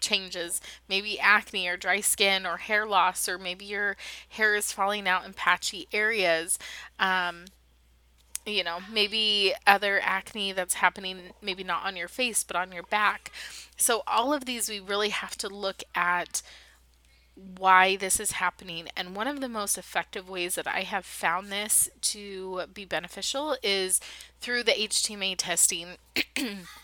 changes, 0.00 0.60
maybe 0.88 1.18
acne 1.18 1.66
or 1.66 1.76
dry 1.78 2.00
skin 2.00 2.44
or 2.44 2.58
hair 2.58 2.84
loss, 2.84 3.28
or 3.28 3.38
maybe 3.38 3.64
your 3.64 3.96
hair 4.28 4.54
is 4.54 4.70
falling 4.70 5.08
out 5.08 5.24
in 5.24 5.32
patchy 5.32 5.88
areas. 5.92 6.58
Um, 6.98 7.46
you 8.44 8.64
know, 8.64 8.78
maybe 8.90 9.54
other 9.66 10.00
acne 10.02 10.52
that's 10.52 10.74
happening, 10.74 11.32
maybe 11.40 11.64
not 11.64 11.84
on 11.84 11.96
your 11.96 12.08
face, 12.08 12.44
but 12.44 12.56
on 12.56 12.72
your 12.72 12.82
back. 12.82 13.30
So, 13.76 14.02
all 14.06 14.32
of 14.32 14.44
these, 14.44 14.68
we 14.68 14.80
really 14.80 15.10
have 15.10 15.36
to 15.38 15.48
look 15.48 15.82
at 15.94 16.42
why 17.56 17.96
this 17.96 18.20
is 18.20 18.32
happening. 18.32 18.88
And 18.96 19.16
one 19.16 19.26
of 19.28 19.40
the 19.40 19.48
most 19.48 19.78
effective 19.78 20.28
ways 20.28 20.54
that 20.56 20.66
I 20.66 20.82
have 20.82 21.06
found 21.06 21.50
this 21.50 21.88
to 22.02 22.64
be 22.72 22.84
beneficial 22.84 23.56
is 23.62 24.00
through 24.40 24.64
the 24.64 24.72
HTMA 24.72 25.36
testing. 25.38 25.96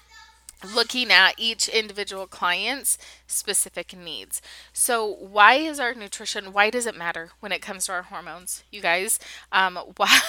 looking 0.65 1.12
at 1.12 1.35
each 1.37 1.69
individual 1.69 2.27
client's 2.27 2.99
specific 3.27 3.97
needs. 3.97 4.43
So, 4.73 5.07
why 5.07 5.55
is 5.55 5.79
our 5.79 5.95
nutrition? 5.95 6.53
Why 6.53 6.71
does 6.71 6.87
it 6.87 6.97
matter 6.97 7.31
when 7.41 7.53
it 7.53 7.62
comes 7.62 7.87
to 7.87 7.93
our 7.93 8.03
hormones, 8.03 8.65
you 8.71 8.81
guys? 8.81 9.19
Um, 9.53 9.77
why 9.97 10.21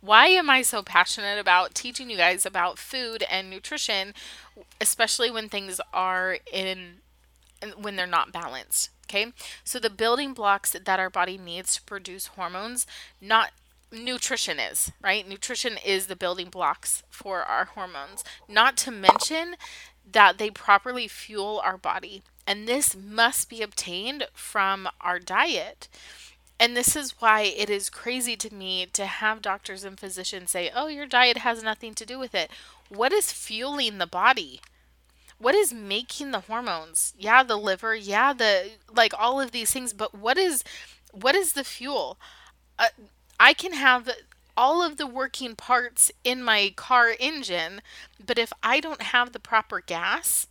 why 0.00 0.26
am 0.28 0.48
I 0.48 0.62
so 0.62 0.82
passionate 0.82 1.38
about 1.38 1.74
teaching 1.74 2.10
you 2.10 2.16
guys 2.16 2.46
about 2.46 2.78
food 2.78 3.24
and 3.30 3.50
nutrition, 3.50 4.14
especially 4.80 5.30
when 5.30 5.48
things 5.48 5.80
are 5.92 6.38
in 6.52 6.98
when 7.76 7.96
they're 7.96 8.06
not 8.06 8.32
balanced? 8.32 8.90
Okay, 9.06 9.32
so 9.64 9.78
the 9.78 9.90
building 9.90 10.34
blocks 10.34 10.72
that 10.72 11.00
our 11.00 11.08
body 11.08 11.38
needs 11.38 11.74
to 11.76 11.82
produce 11.82 12.26
hormones, 12.28 12.86
not 13.22 13.52
nutrition 13.92 14.58
is, 14.58 14.92
right? 15.00 15.28
Nutrition 15.28 15.78
is 15.84 16.06
the 16.06 16.16
building 16.16 16.48
blocks 16.48 17.02
for 17.08 17.42
our 17.42 17.66
hormones. 17.66 18.24
Not 18.48 18.76
to 18.78 18.90
mention 18.90 19.56
that 20.10 20.38
they 20.38 20.50
properly 20.50 21.08
fuel 21.08 21.60
our 21.64 21.76
body. 21.76 22.22
And 22.46 22.66
this 22.66 22.96
must 22.96 23.50
be 23.50 23.62
obtained 23.62 24.26
from 24.32 24.88
our 25.00 25.18
diet. 25.18 25.88
And 26.60 26.76
this 26.76 26.96
is 26.96 27.20
why 27.20 27.42
it 27.42 27.70
is 27.70 27.90
crazy 27.90 28.36
to 28.36 28.52
me 28.52 28.86
to 28.92 29.06
have 29.06 29.42
doctors 29.42 29.84
and 29.84 29.98
physicians 29.98 30.50
say, 30.50 30.70
oh, 30.74 30.88
your 30.88 31.06
diet 31.06 31.38
has 31.38 31.62
nothing 31.62 31.94
to 31.94 32.06
do 32.06 32.18
with 32.18 32.34
it. 32.34 32.50
What 32.88 33.12
is 33.12 33.32
fueling 33.32 33.98
the 33.98 34.06
body? 34.06 34.60
What 35.38 35.54
is 35.54 35.72
making 35.72 36.32
the 36.32 36.40
hormones? 36.40 37.14
Yeah, 37.16 37.44
the 37.44 37.56
liver, 37.56 37.94
yeah, 37.94 38.32
the 38.32 38.70
like 38.92 39.12
all 39.16 39.40
of 39.40 39.52
these 39.52 39.70
things, 39.70 39.92
but 39.92 40.12
what 40.12 40.36
is 40.36 40.64
what 41.12 41.36
is 41.36 41.52
the 41.52 41.62
fuel? 41.62 42.18
Uh, 42.76 42.88
I 43.40 43.52
can 43.52 43.72
have 43.72 44.08
all 44.56 44.82
of 44.82 44.96
the 44.96 45.06
working 45.06 45.54
parts 45.54 46.10
in 46.24 46.42
my 46.42 46.72
car 46.74 47.14
engine, 47.18 47.80
but 48.24 48.38
if 48.38 48.52
I 48.62 48.80
don't 48.80 49.02
have 49.02 49.32
the 49.32 49.38
proper 49.38 49.80
gas 49.80 50.48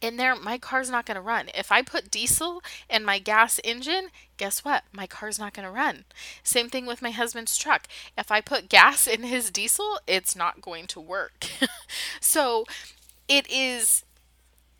in 0.00 0.16
there, 0.16 0.34
my 0.34 0.58
car's 0.58 0.90
not 0.90 1.06
going 1.06 1.14
to 1.14 1.20
run. 1.20 1.48
If 1.54 1.70
I 1.70 1.82
put 1.82 2.10
diesel 2.10 2.62
in 2.90 3.04
my 3.04 3.18
gas 3.18 3.60
engine, 3.62 4.08
guess 4.36 4.64
what? 4.64 4.82
My 4.92 5.06
car's 5.06 5.38
not 5.38 5.54
going 5.54 5.64
to 5.64 5.70
run. 5.70 6.04
Same 6.42 6.68
thing 6.68 6.86
with 6.86 7.02
my 7.02 7.10
husband's 7.10 7.56
truck. 7.56 7.86
If 8.18 8.32
I 8.32 8.40
put 8.40 8.68
gas 8.68 9.06
in 9.06 9.22
his 9.22 9.50
diesel, 9.50 10.00
it's 10.06 10.34
not 10.34 10.60
going 10.60 10.88
to 10.88 11.00
work. 11.00 11.46
so 12.20 12.64
it 13.28 13.48
is 13.50 14.04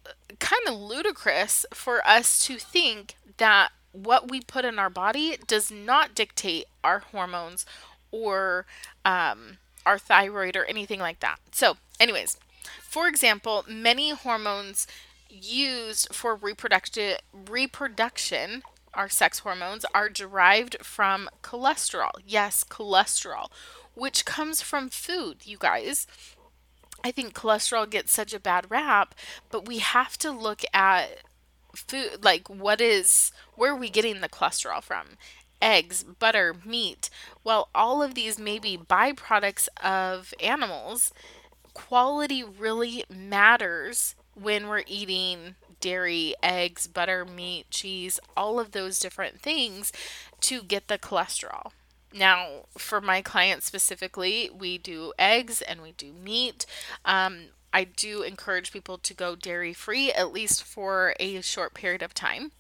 uh, 0.05 0.11
kind 0.41 0.63
of 0.67 0.75
ludicrous 0.75 1.65
for 1.73 2.07
us 2.07 2.45
to 2.47 2.57
think 2.57 3.15
that 3.37 3.71
what 3.93 4.31
we 4.31 4.41
put 4.41 4.65
in 4.65 4.79
our 4.79 4.91
body 4.91 5.37
does 5.47 5.71
not 5.71 6.15
dictate 6.15 6.67
our 6.83 7.01
hormones 7.01 7.65
or 8.11 8.67
um, 9.05 9.59
our 9.87 9.99
thyroid 9.99 10.57
or 10.57 10.65
anything 10.65 11.01
like 11.01 11.21
that. 11.21 11.39
So, 11.53 11.77
anyways, 12.01 12.39
for 12.81 13.07
example, 13.07 13.65
many 13.69 14.11
hormones 14.11 14.87
used 15.29 16.15
for 16.15 16.35
reproduction 16.35 17.17
reproduction 17.33 18.63
our 18.95 19.09
sex 19.09 19.39
hormones 19.41 19.87
are 19.95 20.09
derived 20.09 20.77
from 20.83 21.31
cholesterol. 21.43 22.11
Yes, 22.27 22.63
cholesterol, 22.63 23.51
which 23.95 24.25
comes 24.25 24.61
from 24.61 24.91
food, 24.91 25.47
you 25.47 25.57
guys. 25.59 26.07
I 27.05 27.11
think 27.11 27.35
cholesterol 27.35 27.89
gets 27.89 28.13
such 28.13 28.35
a 28.35 28.41
bad 28.41 28.71
rap, 28.71 29.15
but 29.51 29.67
we 29.67 29.79
have 29.79 30.19
to 30.19 30.31
look 30.31 30.63
at 30.75 31.23
food 31.75 32.25
like 32.25 32.49
what 32.49 32.81
is 32.81 33.33
where 33.55 33.73
are 33.73 33.77
we 33.77 33.91
getting 33.91 34.21
the 34.21 34.29
cholesterol 34.29 34.83
from? 34.83 35.17
Eggs 35.61 36.03
butter 36.05 36.55
meat. 36.65 37.11
Well 37.45 37.69
all 37.75 38.03
of 38.03 38.15
these 38.15 38.39
may 38.39 38.59
be 38.59 38.77
byproducts 38.77 39.69
of 39.83 40.35
animals. 40.41 41.13
Quality 41.75 42.43
really 42.45 43.05
matters 43.09 44.15
when 44.35 44.69
we're 44.69 44.85
eating 44.87 45.57
dairy 45.81 46.35
eggs 46.43 46.87
butter 46.87 47.25
meat 47.25 47.69
cheese 47.71 48.21
all 48.37 48.59
of 48.61 48.71
those 48.73 48.99
different 48.99 49.41
things 49.41 49.93
to 50.41 50.63
get 50.63 50.89
the 50.89 50.99
cholesterol. 50.99 51.73
Now, 52.15 52.67
for 52.77 53.01
my 53.01 53.23
clients 53.23 53.67
specifically, 53.67 54.51
we 54.53 54.79
do 54.79 55.13
eggs 55.19 55.63
and 55.63 55.81
we 55.81 55.93
do 55.93 56.13
meat. 56.13 56.67
Um, 57.05 57.47
I 57.73 57.85
do 57.85 58.23
encourage 58.23 58.73
people 58.73 58.99
to 58.99 59.15
go 59.15 59.35
dairy 59.35 59.73
free 59.73 60.13
at 60.13 60.33
least 60.33 60.63
for 60.63 61.15
a 61.19 61.41
short 61.41 61.75
period 61.75 62.03
of 62.03 62.15
time 62.15 62.53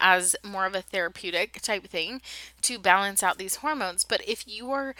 as 0.00 0.36
more 0.42 0.66
of 0.66 0.74
a 0.74 0.82
therapeutic 0.82 1.60
type 1.60 1.86
thing 1.86 2.22
to 2.62 2.78
balance 2.78 3.22
out 3.22 3.38
these 3.38 3.56
hormones. 3.56 4.04
But 4.04 4.26
if 4.26 4.46
you 4.46 4.70
are 4.70 4.94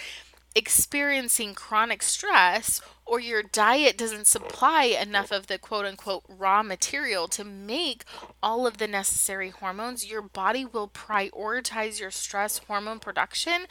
experiencing 0.55 1.55
chronic 1.55 2.03
stress 2.03 2.81
or 3.05 3.19
your 3.19 3.43
diet 3.43 3.99
doesn't 3.99 4.27
supply 4.27 4.85
enough 4.85 5.33
of 5.33 5.49
the 5.49 5.59
quote 5.59 5.85
unquote 5.85 6.25
raw 6.29 6.63
material 6.63 7.27
to 7.29 7.45
make 7.45 8.05
all 8.43 8.67
of 8.67 8.79
the 8.79 8.87
necessary 8.87 9.51
hormones, 9.51 10.09
your 10.09 10.23
body 10.23 10.65
will 10.65 10.89
prioritize 10.89 11.99
your 11.99 12.11
stress 12.11 12.59
hormone 12.59 13.01
production, 13.01 13.67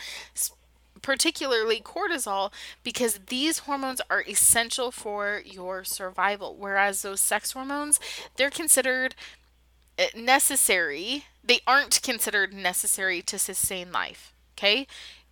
particularly 1.04 1.80
cortisol, 1.80 2.52
because 2.84 3.20
these 3.28 3.60
hormones 3.60 4.02
are 4.10 4.24
essential 4.28 4.90
for 4.90 5.44
your 5.46 5.84
survival. 5.84 6.56
Whereas 6.58 7.04
those 7.04 7.22
sex 7.22 7.52
hormones, 7.52 8.00
they're 8.36 8.50
considered 8.50 9.14
eh, 10.00 10.08
necessary, 10.16 11.26
they 11.44 11.60
aren't 11.68 12.02
considered 12.02 12.54
necessary 12.54 13.22
to 13.22 13.38
sustain 13.38 13.92
life. 13.92 14.34
Okay? 14.58 14.88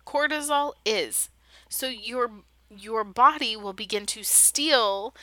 Cortisol 0.06 0.74
is. 0.86 1.28
So 1.68 1.88
your 1.88 2.30
your 2.74 3.04
body 3.04 3.56
will 3.56 3.74
begin 3.74 4.06
to 4.06 4.22
steal 4.22 5.14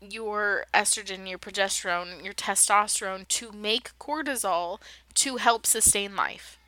your 0.00 0.66
estrogen, 0.74 1.28
your 1.28 1.38
progesterone, 1.38 2.22
your 2.22 2.34
testosterone 2.34 3.26
to 3.28 3.52
make 3.52 3.98
cortisol 3.98 4.80
to 5.14 5.36
help 5.36 5.66
sustain 5.66 6.14
life. 6.14 6.58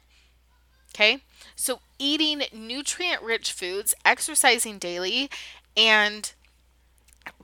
Okay? 0.94 1.22
So 1.54 1.80
eating 1.98 2.42
nutrient 2.52 3.22
rich 3.22 3.52
foods, 3.52 3.94
exercising 4.04 4.78
daily, 4.78 5.30
and 5.76 6.32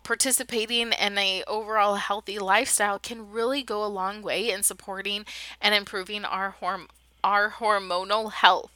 participating 0.03 0.93
in 0.93 1.19
a 1.19 1.43
overall 1.47 1.97
healthy 1.97 2.39
lifestyle 2.39 2.99
can 2.99 3.31
really 3.31 3.63
go 3.63 3.85
a 3.85 3.87
long 3.87 4.23
way 4.23 4.51
in 4.51 4.63
supporting 4.63 5.25
and 5.61 5.75
improving 5.75 6.25
our 6.25 6.57
horm- 6.61 6.89
our 7.23 7.51
hormonal 7.51 8.33
health. 8.33 8.71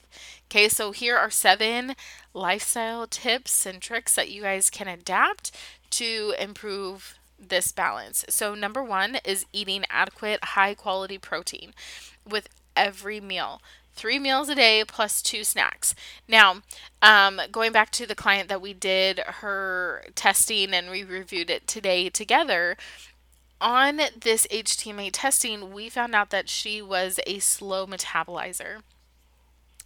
Okay, 0.49 0.69
so 0.69 0.93
here 0.93 1.17
are 1.17 1.31
seven 1.31 1.95
lifestyle 2.33 3.07
tips 3.07 3.67
and 3.67 3.83
tricks 3.83 4.15
that 4.15 4.31
you 4.31 4.43
guys 4.43 4.71
can 4.71 4.87
adapt 4.87 5.51
to 5.91 6.35
improve 6.39 7.19
this 7.39 7.73
balance. 7.73 8.25
So, 8.29 8.55
number 8.55 8.83
one 8.83 9.19
is 9.25 9.47
eating 9.53 9.85
adequate, 9.91 10.43
high 10.43 10.75
quality 10.75 11.19
protein 11.19 11.75
with 12.29 12.49
every 12.77 13.21
meal. 13.21 13.61
Three 13.97 14.19
meals 14.19 14.51
a 14.51 14.55
day 14.55 14.85
plus 14.87 15.23
two 15.23 15.43
snacks. 15.43 15.95
Now, 16.29 16.57
um, 17.01 17.41
going 17.51 17.73
back 17.73 17.91
to 17.93 18.07
the 18.07 18.15
client 18.15 18.51
that 18.51 18.61
we 18.61 18.75
did 18.75 19.19
her 19.21 20.05
testing 20.15 20.75
and 20.75 20.91
we 20.91 21.03
reviewed 21.03 21.49
it 21.49 21.67
today 21.67 22.11
together, 22.11 22.77
on 23.59 23.97
this 24.21 24.47
HTMA 24.49 25.09
testing, 25.13 25.73
we 25.73 25.89
found 25.89 26.15
out 26.15 26.29
that 26.29 26.51
she 26.51 26.83
was 26.83 27.19
a 27.27 27.39
slow 27.39 27.87
metabolizer. 27.87 28.83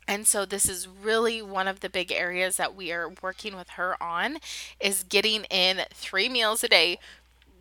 And 0.08 0.26
so 0.26 0.44
this 0.44 0.68
is 0.68 0.88
really 0.88 1.40
one 1.40 1.68
of 1.68 1.78
the 1.78 1.88
big 1.88 2.10
areas 2.10 2.56
that 2.56 2.74
we 2.74 2.90
are 2.90 3.12
working 3.22 3.54
with 3.54 3.70
her 3.70 4.00
on 4.02 4.38
is 4.80 5.04
getting 5.04 5.44
in 5.44 5.82
3 5.94 6.28
meals 6.28 6.64
a 6.64 6.68
day 6.68 6.98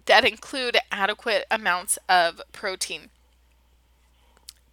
that 0.08 0.26
include 0.26 0.80
adequate 0.92 1.46
amounts 1.52 2.00
of 2.10 2.42
protein. 2.52 3.12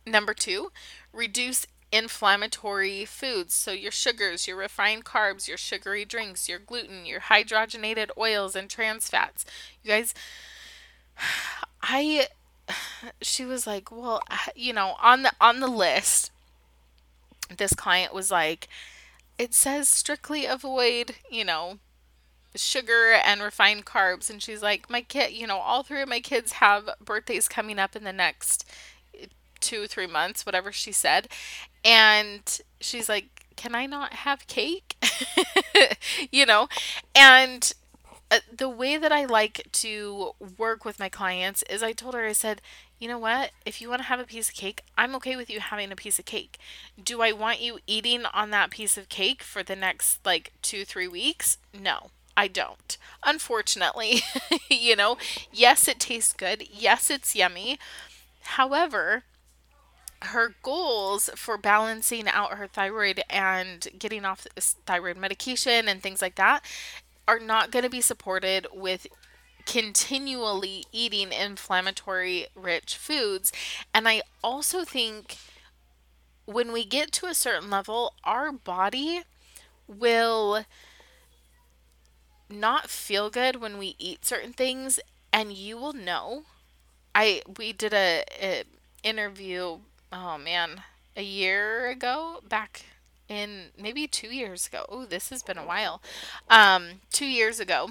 Number 0.06 0.32
2, 0.32 0.70
reduce 1.16 1.66
inflammatory 1.92 3.04
foods. 3.04 3.54
So, 3.54 3.72
your 3.72 3.92
sugars, 3.92 4.46
your 4.46 4.56
refined 4.56 5.04
carbs, 5.04 5.48
your 5.48 5.56
sugary 5.56 6.04
drinks, 6.04 6.48
your 6.48 6.58
gluten, 6.58 7.06
your 7.06 7.20
hydrogenated 7.20 8.10
oils, 8.18 8.54
and 8.54 8.68
trans 8.68 9.08
fats. 9.08 9.44
You 9.82 9.90
guys, 9.90 10.14
I, 11.82 12.28
she 13.22 13.44
was 13.44 13.66
like, 13.66 13.90
well, 13.90 14.22
you 14.54 14.72
know, 14.72 14.96
on 15.00 15.22
the 15.22 15.32
on 15.40 15.60
the 15.60 15.68
list, 15.68 16.30
this 17.56 17.72
client 17.74 18.14
was 18.14 18.30
like, 18.30 18.68
it 19.38 19.54
says 19.54 19.88
strictly 19.88 20.46
avoid, 20.46 21.16
you 21.30 21.44
know, 21.44 21.78
sugar 22.54 23.12
and 23.12 23.42
refined 23.42 23.86
carbs. 23.86 24.30
And 24.30 24.42
she's 24.42 24.62
like, 24.62 24.90
my 24.90 25.02
kid, 25.02 25.32
you 25.32 25.46
know, 25.46 25.58
all 25.58 25.82
three 25.82 26.02
of 26.02 26.08
my 26.08 26.20
kids 26.20 26.52
have 26.52 26.88
birthdays 27.04 27.48
coming 27.48 27.78
up 27.78 27.94
in 27.94 28.04
the 28.04 28.12
next 28.12 28.68
two, 29.60 29.86
three 29.86 30.06
months, 30.06 30.44
whatever 30.46 30.72
she 30.72 30.92
said. 30.92 31.28
And 31.84 32.60
she's 32.80 33.08
like, 33.08 33.26
can 33.56 33.74
I 33.74 33.86
not 33.86 34.12
have 34.14 34.46
cake? 34.46 34.96
you 36.30 36.44
know, 36.46 36.68
and 37.14 37.72
uh, 38.30 38.40
the 38.54 38.68
way 38.68 38.96
that 38.96 39.12
I 39.12 39.24
like 39.24 39.68
to 39.72 40.32
work 40.58 40.84
with 40.84 40.98
my 40.98 41.08
clients 41.08 41.62
is 41.70 41.82
I 41.82 41.92
told 41.92 42.14
her, 42.14 42.24
I 42.24 42.32
said, 42.32 42.60
you 42.98 43.08
know 43.08 43.18
what? 43.18 43.50
If 43.64 43.80
you 43.80 43.88
want 43.88 44.00
to 44.02 44.08
have 44.08 44.20
a 44.20 44.24
piece 44.24 44.48
of 44.48 44.54
cake, 44.54 44.82
I'm 44.96 45.14
okay 45.16 45.36
with 45.36 45.50
you 45.50 45.60
having 45.60 45.92
a 45.92 45.96
piece 45.96 46.18
of 46.18 46.24
cake. 46.24 46.58
Do 47.02 47.22
I 47.22 47.32
want 47.32 47.60
you 47.60 47.78
eating 47.86 48.24
on 48.32 48.50
that 48.50 48.70
piece 48.70 48.96
of 48.96 49.08
cake 49.08 49.42
for 49.42 49.62
the 49.62 49.76
next 49.76 50.24
like 50.24 50.52
two, 50.62 50.84
three 50.84 51.06
weeks? 51.06 51.58
No, 51.78 52.10
I 52.36 52.48
don't. 52.48 52.96
Unfortunately, 53.24 54.22
you 54.70 54.96
know, 54.96 55.18
yes, 55.52 55.86
it 55.88 56.00
tastes 56.00 56.32
good. 56.32 56.64
Yes, 56.70 57.10
it's 57.10 57.36
yummy. 57.36 57.78
However, 58.42 59.24
her 60.22 60.54
goals 60.62 61.30
for 61.36 61.58
balancing 61.58 62.28
out 62.28 62.54
her 62.54 62.66
thyroid 62.66 63.22
and 63.28 63.88
getting 63.98 64.24
off 64.24 64.46
thyroid 64.86 65.16
medication 65.16 65.88
and 65.88 66.02
things 66.02 66.22
like 66.22 66.36
that 66.36 66.64
are 67.28 67.38
not 67.38 67.70
going 67.70 67.82
to 67.82 67.90
be 67.90 68.00
supported 68.00 68.66
with 68.72 69.06
continually 69.66 70.84
eating 70.92 71.32
inflammatory 71.32 72.46
rich 72.54 72.96
foods. 72.96 73.52
And 73.92 74.08
I 74.08 74.22
also 74.42 74.84
think 74.84 75.36
when 76.44 76.72
we 76.72 76.84
get 76.84 77.10
to 77.12 77.26
a 77.26 77.34
certain 77.34 77.68
level, 77.68 78.14
our 78.24 78.52
body 78.52 79.22
will 79.88 80.64
not 82.48 82.88
feel 82.88 83.28
good 83.28 83.56
when 83.56 83.76
we 83.76 83.96
eat 83.98 84.24
certain 84.24 84.52
things 84.52 85.00
and 85.32 85.52
you 85.52 85.76
will 85.76 85.92
know. 85.92 86.44
I 87.14 87.42
we 87.58 87.72
did 87.72 87.92
a, 87.92 88.24
a 88.40 88.64
interview 89.02 89.78
oh 90.16 90.38
man, 90.38 90.82
a 91.16 91.22
year 91.22 91.88
ago 91.88 92.40
back 92.48 92.86
in 93.28 93.66
maybe 93.78 94.06
2 94.06 94.28
years 94.28 94.66
ago. 94.66 94.84
Oh, 94.88 95.04
this 95.04 95.30
has 95.30 95.42
been 95.42 95.58
a 95.58 95.66
while. 95.66 96.00
Um 96.48 97.00
2 97.12 97.26
years 97.26 97.60
ago 97.60 97.90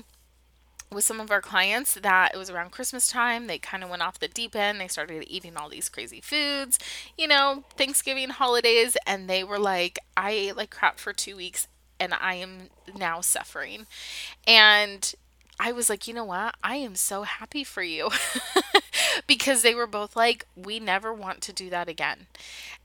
with 0.91 1.03
some 1.03 1.19
of 1.19 1.31
our 1.31 1.41
clients 1.41 1.95
that 1.95 2.33
it 2.33 2.37
was 2.37 2.49
around 2.49 2.71
Christmas 2.71 3.07
time. 3.07 3.47
They 3.47 3.57
kind 3.57 3.83
of 3.83 3.89
went 3.89 4.01
off 4.01 4.19
the 4.19 4.27
deep 4.27 4.55
end. 4.55 4.79
They 4.79 4.87
started 4.87 5.25
eating 5.27 5.57
all 5.57 5.69
these 5.69 5.89
crazy 5.89 6.21
foods, 6.21 6.79
you 7.17 7.27
know, 7.27 7.63
Thanksgiving 7.75 8.29
holidays. 8.29 8.95
And 9.05 9.29
they 9.29 9.43
were 9.43 9.59
like, 9.59 9.99
I 10.15 10.31
ate 10.31 10.57
like 10.57 10.69
crap 10.69 10.99
for 10.99 11.11
two 11.11 11.35
weeks 11.35 11.67
and 11.99 12.13
I 12.13 12.35
am 12.35 12.69
now 12.97 13.21
suffering. 13.21 13.87
And 14.47 15.13
I 15.59 15.71
was 15.71 15.89
like, 15.89 16.07
you 16.07 16.13
know 16.13 16.25
what? 16.25 16.55
I 16.63 16.75
am 16.77 16.95
so 16.95 17.23
happy 17.23 17.63
for 17.63 17.83
you. 17.83 18.09
because 19.27 19.61
they 19.61 19.75
were 19.75 19.87
both 19.87 20.15
like, 20.15 20.45
we 20.55 20.79
never 20.79 21.13
want 21.13 21.41
to 21.41 21.53
do 21.53 21.69
that 21.69 21.87
again. 21.87 22.27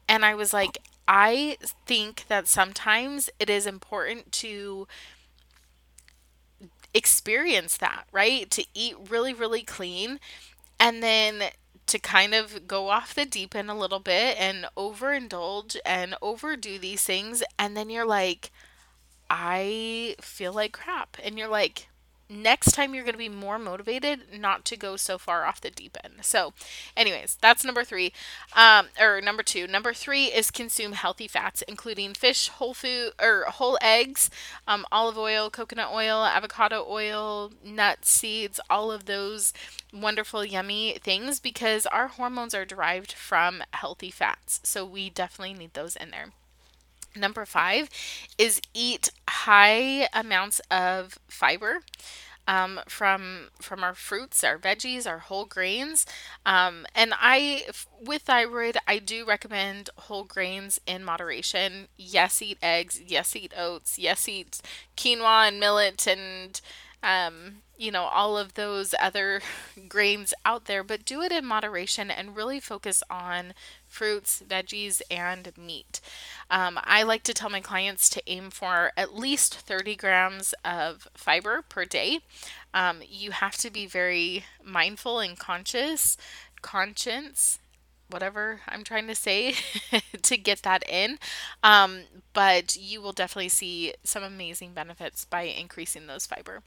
And 0.09 0.25
I 0.25 0.35
was 0.35 0.53
like, 0.53 0.79
I 1.07 1.57
think 1.87 2.25
that 2.29 2.47
sometimes 2.47 3.31
it 3.39 3.51
is 3.51 3.67
important 3.67 4.31
to 4.33 4.87
experience 6.95 7.77
that, 7.77 8.05
right? 8.13 8.51
To 8.51 8.65
eat 8.75 8.97
really, 9.09 9.35
really 9.35 9.63
clean 9.63 10.21
and 10.79 11.03
then 11.03 11.51
to 11.87 11.99
kind 11.99 12.35
of 12.35 12.69
go 12.69 12.89
off 12.89 13.15
the 13.15 13.27
deep 13.27 13.55
end 13.55 13.71
a 13.71 13.75
little 13.75 13.99
bit 13.99 14.37
and 14.39 14.67
overindulge 14.77 15.77
and 15.85 16.15
overdo 16.23 16.79
these 16.79 17.03
things. 17.03 17.43
And 17.59 17.77
then 17.77 17.91
you're 17.91 18.07
like, 18.07 18.51
I 19.29 20.15
feel 20.21 20.53
like 20.53 20.73
crap. 20.73 21.17
And 21.23 21.37
you're 21.37 21.49
like, 21.49 21.89
next 22.31 22.73
time 22.73 22.95
you're 22.95 23.05
going 23.05 23.15
to 23.15 23.19
be 23.19 23.29
more 23.29 23.59
motivated 23.59 24.21
not 24.39 24.65
to 24.67 24.77
go 24.77 24.97
so 24.97 25.19
far 25.19 25.45
off 25.45 25.61
the 25.61 25.71
deep 25.71 25.97
end. 26.05 26.15
So, 26.23 26.53
anyways, 26.97 27.37
that's 27.41 27.65
number 27.65 27.85
three. 27.85 28.13
Um, 28.55 28.87
or 29.01 29.21
number 29.21 29.43
two. 29.43 29.67
Number 29.67 29.93
three 29.93 30.27
is 30.27 30.51
consume 30.51 30.93
healthy 30.93 31.27
fats, 31.29 31.63
including 31.63 32.15
fish, 32.15 32.49
whole 32.49 32.75
food 32.75 33.13
or 33.21 33.45
whole 33.49 33.77
eggs, 33.83 34.31
um, 34.67 34.87
olive 34.93 35.19
oil, 35.19 35.51
coconut 35.51 35.91
oil, 35.93 36.25
avocado 36.25 36.87
oil, 36.89 37.53
nuts, 37.65 38.11
seeds, 38.11 38.61
all 38.71 38.93
of 38.93 39.07
those 39.07 39.53
wonderful, 39.93 40.45
yummy 40.45 40.99
things 41.03 41.41
because 41.41 41.85
our 41.87 42.09
hormones 42.09 42.55
are 42.55 42.65
derived 42.65 43.13
from 43.13 43.63
healthy 43.73 44.11
fats. 44.11 44.61
So, 44.63 44.85
we 44.85 45.11
definitely 45.11 45.55
need 45.55 45.75
those 45.75 45.97
in 45.97 46.11
there. 46.11 46.29
Number 47.17 47.45
five 47.45 47.89
is 48.39 48.61
eat 48.75 49.11
high 49.29 50.09
amounts 50.13 50.61
of 50.71 51.19
fiber. 51.29 51.81
Um, 52.49 52.81
from 52.89 53.51
from 53.61 53.85
our 53.85 53.95
fruits, 53.95 54.43
our 54.43 54.59
veggies, 54.59 55.07
our 55.07 55.19
whole 55.21 55.45
grains, 55.45 56.05
um, 56.45 56.85
and 56.97 57.13
I 57.17 57.67
with 58.01 58.23
thyroid, 58.23 58.77
I 58.89 58.99
do 58.99 59.25
recommend 59.25 59.91
whole 59.97 60.25
grains 60.25 60.81
in 60.85 61.05
moderation. 61.05 61.87
Yes, 61.97 62.43
eat 62.43 62.59
eggs. 62.61 63.01
Yes, 63.07 63.37
eat 63.37 63.53
oats. 63.57 64.01
Yes, 64.01 64.29
eat 64.29 64.61
quinoa 64.97 65.47
and 65.49 65.61
millet 65.61 66.09
and 66.09 66.61
um, 67.05 67.63
you 67.77 67.93
know 67.93 68.05
all 68.05 68.37
of 68.37 68.55
those 68.55 68.95
other 69.01 69.43
grains 69.89 70.35
out 70.45 70.65
there, 70.65 70.83
but 70.83 71.05
do 71.05 71.23
it 71.23 71.31
in 71.33 71.45
moderation 71.47 72.11
and 72.11 72.35
really 72.37 72.59
focus 72.59 73.03
on 73.11 73.55
fruits, 73.91 74.43
veggies, 74.47 75.03
and 75.11 75.53
meat. 75.59 76.01
Um, 76.51 76.79
I 76.85 77.03
like 77.03 77.23
to 77.25 77.35
tell 77.35 77.51
my 77.51 77.61
clients 77.61 78.09
to 78.11 78.23
aim 78.27 78.51
for 78.51 78.93
at 78.97 79.15
least 79.15 79.55
30 79.57 79.97
grams 79.97 80.55
of 80.65 81.09
fiber 81.15 81.63
per 81.69 81.85
day. 81.85 82.21
Um, 82.73 83.03
you 83.07 83.33
have 83.33 83.57
to 83.59 83.71
be 83.71 83.87
very 83.87 84.45
mindful 84.65 85.19
and 85.19 85.39
conscious, 85.39 86.17
conscience, 86.63 87.59
whatever 88.09 88.61
I'm 88.69 88.85
trying 88.85 89.07
to 89.09 89.15
say, 89.15 89.55
to 90.23 90.37
get 90.37 90.63
that 90.63 90.89
in. 90.89 91.19
Um, 91.63 92.03
but 92.33 92.77
you 92.77 93.03
will 93.03 93.13
definitely 93.13 93.49
see 93.51 93.95
some 94.05 94.23
amazing 94.23 94.73
benefits 94.73 95.25
by 95.25 95.43
increasing 95.43 96.07
those 96.07 96.27
fiber 96.27 96.63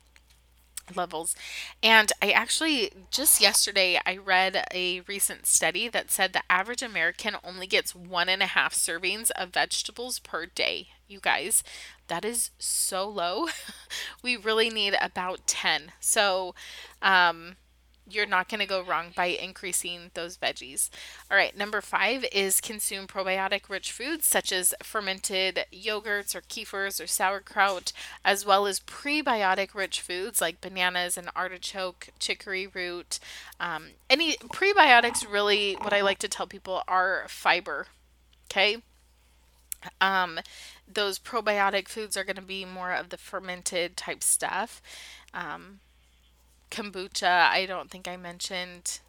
levels. 0.96 1.36
And 1.82 2.12
I 2.22 2.32
actually 2.32 2.92
just 3.12 3.42
yesterday 3.42 4.00
I 4.06 4.18
read 4.18 4.66
a 4.74 5.02
recent 5.02 5.46
study 5.46 5.88
that 5.90 6.12
said 6.12 6.34
the 6.34 6.44
average 6.50 6.82
American 6.82 7.36
only 7.44 7.68
gets 7.68 7.96
one 7.96 8.30
and 8.30 8.42
a 8.42 8.48
half 8.48 8.74
servings 8.74 9.32
of 9.32 9.50
vegetables 9.50 10.20
per 10.20 10.46
day. 10.46 10.90
You 11.08 11.20
guys, 11.20 11.64
that 12.08 12.26
is 12.26 12.52
so 12.58 13.08
low. 13.08 13.48
we 14.24 14.36
really 14.36 14.70
need 14.70 14.96
about 15.02 15.48
10. 15.48 15.92
So, 16.00 16.56
um, 17.02 17.56
you're 18.10 18.26
not 18.26 18.50
going 18.50 18.60
to 18.60 18.66
go 18.66 18.82
wrong 18.82 19.08
by 19.16 19.28
increasing 19.28 20.12
those 20.14 20.38
veggies. 20.38 20.90
All 21.32 21.38
right, 21.38 21.56
number 21.58 21.82
five 21.82 22.26
is 22.32 22.62
consume 22.62 23.08
probiotic 23.08 23.70
rich 23.70 23.92
foods 23.92 24.26
such 24.26 24.52
as 24.52 24.74
fermented 24.84 25.66
yogurts 25.72 26.36
or 26.36 26.42
kefirs 26.42 27.02
or 27.02 27.08
sauerkraut, 27.08 27.94
as 28.26 28.46
well 28.46 28.66
as 28.68 28.80
prebiotic 28.80 29.74
rich 29.74 30.02
foods 30.02 30.42
like 30.42 30.62
bananas 30.62 31.18
and 31.18 31.30
artichoke, 31.36 32.10
chicory 32.20 32.68
root. 32.68 33.20
Um, 33.60 33.92
any 34.10 34.34
prebiotics, 34.34 35.30
really, 35.30 35.76
what 35.82 35.94
I 35.94 36.02
like 36.02 36.20
to 36.20 36.28
tell 36.28 36.48
people 36.48 36.84
are 36.88 37.26
fiber. 37.28 37.88
Okay. 38.52 38.78
Um, 40.00 40.40
those 40.88 41.20
probiotic 41.20 41.88
foods 41.88 42.16
are 42.16 42.24
going 42.24 42.36
to 42.38 42.42
be 42.42 42.66
more 42.66 42.94
of 42.94 43.10
the 43.10 43.18
fermented 43.18 43.98
type 43.98 44.24
stuff. 44.24 44.82
Um, 45.34 45.80
kombucha, 46.74 47.50
I 47.50 47.66
don't 47.66 47.90
think 47.92 48.08
I 48.08 48.18
mentioned, 48.18 49.00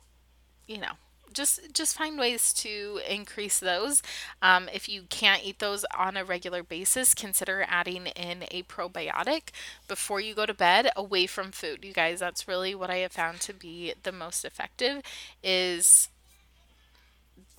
you 0.66 0.78
know, 0.78 0.92
just 1.32 1.72
just 1.72 1.96
find 1.96 2.18
ways 2.18 2.52
to 2.52 3.00
increase 3.08 3.58
those. 3.58 4.02
Um, 4.40 4.68
if 4.72 4.88
you 4.88 5.02
can't 5.08 5.44
eat 5.44 5.58
those 5.58 5.84
on 5.96 6.16
a 6.16 6.24
regular 6.24 6.62
basis, 6.62 7.14
consider 7.14 7.64
adding 7.68 8.06
in 8.06 8.44
a 8.50 8.62
probiotic 8.64 9.48
before 9.88 10.20
you 10.20 10.34
go 10.34 10.46
to 10.46 10.54
bed, 10.54 10.90
away 10.94 11.26
from 11.26 11.50
food. 11.50 11.84
You 11.84 11.92
guys, 11.92 12.20
that's 12.20 12.46
really 12.46 12.74
what 12.74 12.90
I 12.90 12.98
have 12.98 13.12
found 13.12 13.40
to 13.40 13.52
be 13.54 13.94
the 14.02 14.12
most 14.12 14.44
effective. 14.44 15.02
Is 15.42 16.08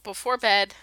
before 0.03 0.37
bed 0.37 0.75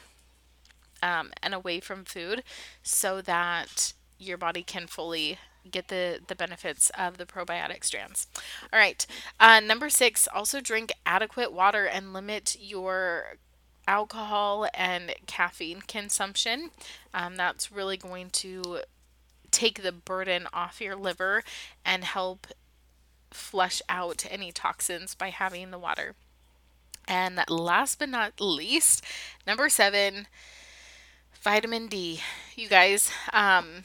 um, 1.02 1.30
and 1.42 1.54
away 1.54 1.80
from 1.80 2.04
food, 2.04 2.42
so 2.82 3.22
that 3.22 3.94
your 4.18 4.37
body 4.37 4.62
can 4.62 4.87
fully 4.87 5.38
get 5.70 5.88
the 5.88 6.20
the 6.27 6.35
benefits 6.35 6.90
of 6.98 7.18
the 7.18 7.27
probiotic 7.27 7.85
strands. 7.85 8.27
All 8.72 8.79
right. 8.79 9.07
Uh, 9.38 9.61
number 9.61 9.88
six, 9.88 10.29
also 10.33 10.61
drink 10.61 10.92
adequate 11.07 11.53
water 11.53 11.85
and 11.87 12.12
limit 12.12 12.57
your 12.61 13.37
alcohol 13.87 14.68
and 14.75 15.14
caffeine 15.27 15.83
consumption. 15.83 16.70
Um, 17.12 17.37
that's 17.37 17.72
really 17.72 17.96
going 17.96 18.31
to 18.31 18.81
take 19.51 19.83
the 19.83 19.92
burden 19.92 20.46
off 20.53 20.81
your 20.81 20.96
liver 20.96 21.44
and 21.85 22.05
help 22.05 22.46
flush 23.31 23.83
out 23.88 24.25
any 24.31 24.53
toxins 24.53 25.14
by 25.14 25.31
having 25.31 25.70
the 25.70 25.79
water. 25.79 26.14
And 27.09 27.42
last 27.48 27.98
but 27.98 28.09
not 28.09 28.40
least, 28.40 29.05
number 29.46 29.68
seven, 29.68 30.27
vitamin 31.42 31.88
D. 31.88 32.20
You 32.55 32.68
guys, 32.68 33.11
um, 33.33 33.85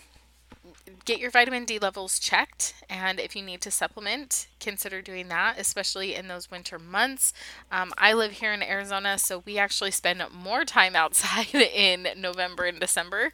get 1.06 1.20
your 1.20 1.32
vitamin 1.32 1.66
D 1.66 1.80
levels 1.80 2.20
checked. 2.20 2.74
And 2.90 3.20
if 3.20 3.36
you 3.36 3.42
need 3.42 3.62
to 3.62 3.72
supplement, 3.72 4.48
consider 4.60 5.02
doing 5.02 5.28
that, 5.30 5.58
especially 5.58 6.16
in 6.16 6.28
those 6.28 6.52
winter 6.52 6.80
months. 6.80 7.34
Um, 7.72 7.94
I 7.98 8.14
live 8.14 8.34
here 8.34 8.54
in 8.54 8.64
Arizona, 8.64 9.18
so 9.18 9.44
we 9.46 9.58
actually 9.58 9.92
spend 9.92 10.22
more 10.34 10.66
time 10.66 10.96
outside 10.98 11.54
in 11.56 12.08
November 12.18 12.66
and 12.66 12.80
December 12.80 13.32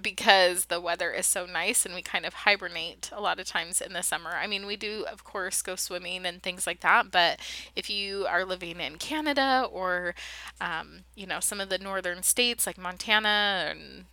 because 0.00 0.66
the 0.66 0.80
weather 0.80 1.10
is 1.10 1.26
so 1.26 1.46
nice 1.46 1.86
and 1.86 1.94
we 1.94 2.02
kind 2.02 2.26
of 2.26 2.34
hibernate 2.34 3.10
a 3.12 3.20
lot 3.20 3.40
of 3.40 3.46
times 3.46 3.80
in 3.80 3.92
the 3.92 4.02
summer. 4.02 4.30
I 4.30 4.46
mean, 4.46 4.66
we 4.66 4.76
do, 4.76 5.04
of 5.10 5.24
course, 5.24 5.62
go 5.62 5.76
swimming 5.76 6.26
and 6.26 6.42
things 6.42 6.66
like 6.66 6.80
that, 6.80 7.10
but 7.10 7.40
if 7.76 7.88
you 7.88 8.26
are 8.26 8.44
living 8.44 8.80
in 8.80 8.96
Canada 8.96 9.66
or, 9.70 10.14
um, 10.60 11.04
you 11.14 11.26
know, 11.26 11.40
some 11.40 11.60
of 11.60 11.68
the 11.68 11.78
northern 11.78 12.22
states 12.22 12.66
like 12.66 12.78
Montana 12.78 13.66
and 13.70 14.04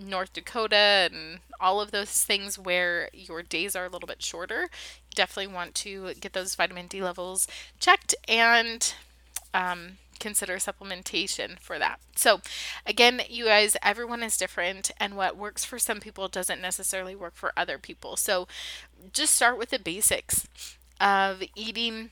North 0.00 0.32
Dakota 0.32 1.10
and 1.12 1.40
all 1.60 1.80
of 1.80 1.90
those 1.90 2.22
things 2.22 2.58
where 2.58 3.10
your 3.12 3.42
days 3.42 3.76
are 3.76 3.84
a 3.84 3.88
little 3.88 4.06
bit 4.06 4.22
shorter, 4.22 4.62
you 4.62 5.14
definitely 5.14 5.52
want 5.52 5.74
to 5.76 6.14
get 6.14 6.32
those 6.32 6.54
vitamin 6.54 6.86
D 6.86 7.02
levels 7.02 7.46
checked 7.78 8.14
and 8.28 8.94
um, 9.52 9.98
consider 10.18 10.56
supplementation 10.56 11.58
for 11.58 11.78
that. 11.78 12.00
So, 12.14 12.40
again, 12.86 13.22
you 13.28 13.46
guys, 13.46 13.76
everyone 13.82 14.22
is 14.22 14.36
different, 14.36 14.90
and 14.98 15.16
what 15.16 15.36
works 15.36 15.64
for 15.64 15.78
some 15.78 16.00
people 16.00 16.28
doesn't 16.28 16.60
necessarily 16.60 17.16
work 17.16 17.34
for 17.34 17.52
other 17.56 17.78
people. 17.78 18.16
So, 18.16 18.46
just 19.12 19.34
start 19.34 19.58
with 19.58 19.70
the 19.70 19.78
basics 19.78 20.46
of 21.00 21.42
eating 21.56 22.10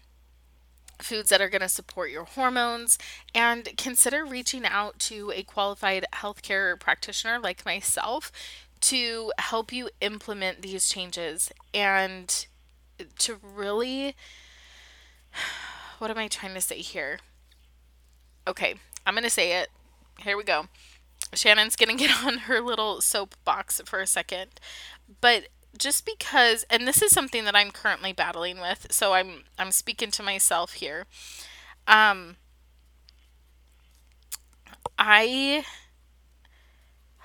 foods 1.01 1.31
that 1.31 1.41
are 1.41 1.49
going 1.49 1.63
to 1.63 1.69
support 1.69 2.11
your 2.11 2.25
hormones, 2.25 2.99
and 3.35 3.69
consider 3.77 4.25
reaching 4.25 4.65
out 4.65 4.99
to 5.01 5.33
a 5.35 5.43
qualified 5.43 6.05
healthcare 6.13 6.79
practitioner 6.79 7.39
like 7.39 7.65
myself 7.65 8.33
to 8.81 9.33
help 9.39 9.73
you 9.73 9.91
implement 10.01 10.63
these 10.63 10.89
changes 10.89 11.51
and 11.73 12.47
to 13.19 13.39
really. 13.43 14.15
What 15.99 16.13
am 16.13 16.19
I 16.19 16.29
trying 16.29 16.55
to 16.55 16.61
say 16.61 16.79
here? 16.79 17.19
Okay, 18.47 18.77
I'm 19.05 19.15
going 19.15 19.25
to 19.25 19.31
say 19.31 19.61
it. 19.61 19.69
Here 20.21 20.37
we 20.37 20.45
go. 20.45 20.69
Shannon's 21.35 21.75
going 21.75 21.89
to 21.99 22.05
get 22.05 22.25
on 22.25 22.39
her 22.39 22.61
little 22.61 23.01
soapbox 23.01 23.81
for 23.85 24.01
a 24.01 24.07
second. 24.07 24.61
But 25.21 25.49
just 25.77 26.07
because 26.07 26.65
and 26.71 26.87
this 26.87 27.03
is 27.03 27.13
something 27.13 27.45
that 27.45 27.57
I'm 27.57 27.71
currently 27.71 28.13
battling 28.13 28.61
with, 28.61 28.87
so 28.91 29.13
I'm 29.13 29.45
I'm 29.59 29.73
speaking 29.73 30.11
to 30.13 30.23
myself 30.23 30.75
here. 30.75 31.07
Um 31.87 32.37
I 34.99 35.65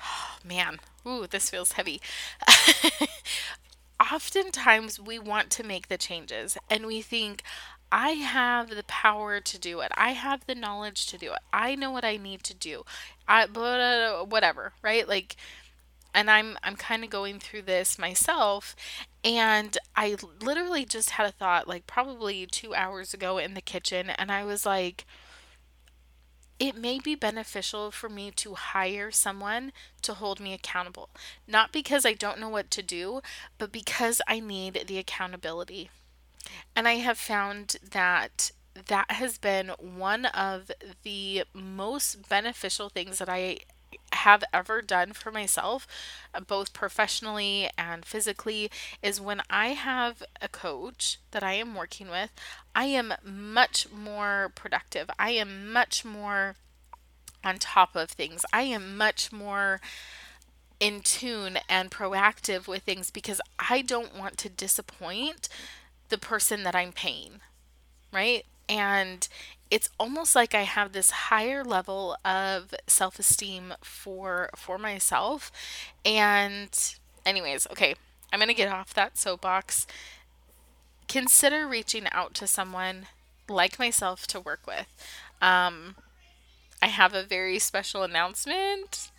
oh, 0.02 0.38
man, 0.44 0.80
ooh, 1.08 1.28
this 1.28 1.50
feels 1.50 1.74
heavy. 1.74 2.02
Oftentimes 4.12 5.00
we 5.00 5.18
want 5.18 5.50
to 5.52 5.64
make 5.64 5.88
the 5.88 5.98
changes 5.98 6.58
and 6.70 6.86
we 6.86 7.02
think 7.02 7.42
I 7.92 8.10
have 8.12 8.70
the 8.72 8.84
power 8.84 9.40
to 9.40 9.60
do 9.60 9.80
it. 9.82 9.92
I 9.96 10.12
have 10.12 10.46
the 10.46 10.56
knowledge 10.56 11.06
to 11.08 11.18
do 11.18 11.32
it. 11.34 11.40
I 11.54 11.76
know 11.76 11.92
what 11.92 12.04
I 12.04 12.18
need 12.18 12.44
to 12.44 12.54
do. 12.56 12.84
I 13.28 13.46
but 13.46 14.30
whatever, 14.30 14.74
right? 14.82 15.08
Like 15.08 15.36
and 16.14 16.30
I'm 16.30 16.58
I'm 16.64 16.76
kind 16.76 17.04
of 17.04 17.10
going 17.10 17.40
through 17.40 17.64
this 17.64 17.98
myself 17.98 18.76
and 19.24 19.78
I 19.96 20.16
literally 20.42 20.86
just 20.86 21.12
had 21.12 21.28
a 21.28 21.32
thought 21.32 21.68
like 21.68 21.88
probably 21.88 22.46
2 22.46 22.76
hours 22.76 23.14
ago 23.14 23.38
in 23.38 23.54
the 23.54 23.62
kitchen 23.62 24.10
and 24.10 24.32
I 24.32 24.44
was 24.44 24.66
like 24.66 25.06
it 26.60 26.78
may 26.78 27.00
be 27.00 27.16
beneficial 27.16 27.92
for 27.92 28.10
me 28.10 28.32
to 28.32 28.54
hire 28.54 29.12
someone 29.12 29.74
to 30.02 30.14
hold 30.14 30.40
me 30.40 30.54
accountable. 30.54 31.10
Not 31.48 31.72
because 31.72 32.06
I 32.06 32.14
don't 32.14 32.40
know 32.40 32.48
what 32.48 32.72
to 32.72 32.84
do, 32.84 33.22
but 33.58 33.72
because 33.72 34.22
I 34.28 34.40
need 34.40 34.86
the 34.88 34.98
accountability. 34.98 35.90
And 36.76 36.88
I 36.88 36.96
have 36.96 37.18
found 37.18 37.78
that 37.92 38.52
that 38.88 39.12
has 39.12 39.38
been 39.38 39.70
one 39.80 40.26
of 40.26 40.72
the 41.04 41.44
most 41.54 42.30
beneficial 42.30 42.90
things 42.90 43.18
that 43.20 43.30
I 43.30 43.58
have 44.14 44.44
ever 44.54 44.82
done 44.82 45.14
for 45.14 45.32
myself, 45.32 45.88
uh, 46.34 46.40
both 46.40 46.74
professionally 46.74 47.70
and 47.78 48.06
physically, 48.06 48.70
is 49.02 49.22
when 49.22 49.42
I 49.50 49.70
have 49.70 50.24
a 50.42 50.48
coach 50.48 51.20
that 51.32 51.44
I 51.44 51.54
am 51.54 51.76
working 51.76 52.10
with, 52.10 52.32
I 52.76 52.86
am 52.86 53.14
much 53.24 53.88
more 53.92 54.52
productive. 54.56 55.10
I 55.20 55.32
am 55.32 55.72
much 55.72 56.04
more 56.04 56.56
on 57.44 57.58
top 57.58 57.96
of 57.96 58.12
things. 58.12 58.46
I 58.54 58.64
am 58.64 58.98
much 58.98 59.32
more 59.32 59.82
in 60.80 61.02
tune 61.02 61.60
and 61.70 61.92
proactive 61.92 62.68
with 62.68 62.84
things 62.84 63.10
because 63.12 63.40
I 63.58 63.82
don't 63.82 64.18
want 64.18 64.38
to 64.40 64.50
disappoint 64.50 65.48
the 66.10 66.18
person 66.18 66.64
that 66.64 66.76
I'm 66.76 66.92
paying, 66.92 67.40
right? 68.12 68.46
And 68.68 69.28
it's 69.74 69.90
almost 70.00 70.36
like 70.36 70.54
I 70.54 70.62
have 70.62 70.92
this 70.92 71.10
higher 71.10 71.64
level 71.64 72.16
of 72.24 72.76
self-esteem 72.86 73.74
for 73.82 74.52
for 74.56 74.78
myself. 74.78 75.52
And 76.06 76.70
anyways, 77.26 77.66
okay, 77.72 77.96
I'm 78.32 78.38
going 78.38 78.50
to 78.50 78.54
get 78.54 78.72
off 78.72 78.94
that 78.94 79.18
soapbox. 79.18 79.88
Consider 81.08 81.68
reaching 81.68 82.06
out 82.12 82.36
to 82.36 82.46
someone 82.46 83.08
like 83.50 83.80
myself 83.80 84.28
to 84.28 84.40
work 84.40 84.60
with. 84.68 84.86
Um, 85.42 85.96
I 86.80 86.88
have 86.88 87.16
a 87.16 87.24
very 87.24 87.58
special 87.58 88.04
announcement 88.04 89.10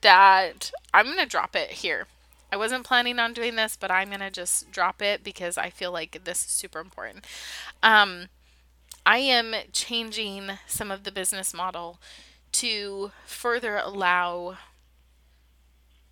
that 0.00 0.72
I'm 0.94 1.04
going 1.04 1.18
to 1.18 1.26
drop 1.26 1.54
it 1.54 1.70
here. 1.70 2.06
I 2.50 2.56
wasn't 2.56 2.86
planning 2.86 3.18
on 3.18 3.34
doing 3.34 3.56
this, 3.56 3.76
but 3.76 3.90
I'm 3.90 4.08
going 4.08 4.20
to 4.20 4.30
just 4.30 4.72
drop 4.72 5.02
it 5.02 5.22
because 5.22 5.58
I 5.58 5.68
feel 5.68 5.92
like 5.92 6.24
this 6.24 6.46
is 6.46 6.50
super 6.50 6.80
important. 6.80 7.26
Um, 7.82 8.28
I 9.08 9.18
am 9.20 9.54
changing 9.72 10.58
some 10.66 10.90
of 10.90 11.04
the 11.04 11.10
business 11.10 11.54
model 11.54 11.98
to 12.52 13.10
further 13.24 13.78
allow 13.78 14.58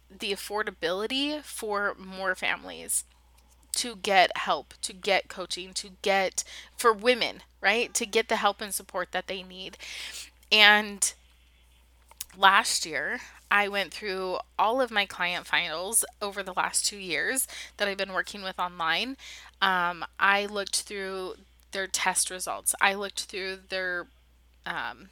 the 0.08 0.32
affordability 0.32 1.42
for 1.42 1.94
more 1.98 2.34
families 2.34 3.04
to 3.74 3.96
get 3.96 4.34
help, 4.38 4.72
to 4.80 4.94
get 4.94 5.28
coaching, 5.28 5.74
to 5.74 5.90
get 6.00 6.42
for 6.74 6.90
women, 6.90 7.42
right? 7.60 7.92
To 7.92 8.06
get 8.06 8.28
the 8.30 8.36
help 8.36 8.62
and 8.62 8.72
support 8.72 9.12
that 9.12 9.26
they 9.26 9.42
need. 9.42 9.76
And 10.50 11.12
last 12.34 12.86
year, 12.86 13.18
I 13.50 13.68
went 13.68 13.92
through 13.92 14.38
all 14.58 14.80
of 14.80 14.90
my 14.90 15.04
client 15.04 15.46
finals 15.46 16.02
over 16.22 16.42
the 16.42 16.54
last 16.54 16.86
two 16.86 16.96
years 16.96 17.46
that 17.76 17.88
I've 17.88 17.98
been 17.98 18.14
working 18.14 18.42
with 18.42 18.58
online. 18.58 19.18
Um, 19.60 20.02
I 20.18 20.46
looked 20.46 20.80
through 20.80 21.34
their 21.76 21.86
test 21.86 22.30
results, 22.30 22.74
I 22.80 22.94
looked 22.94 23.24
through 23.24 23.58
their 23.68 24.06
um, 24.64 25.10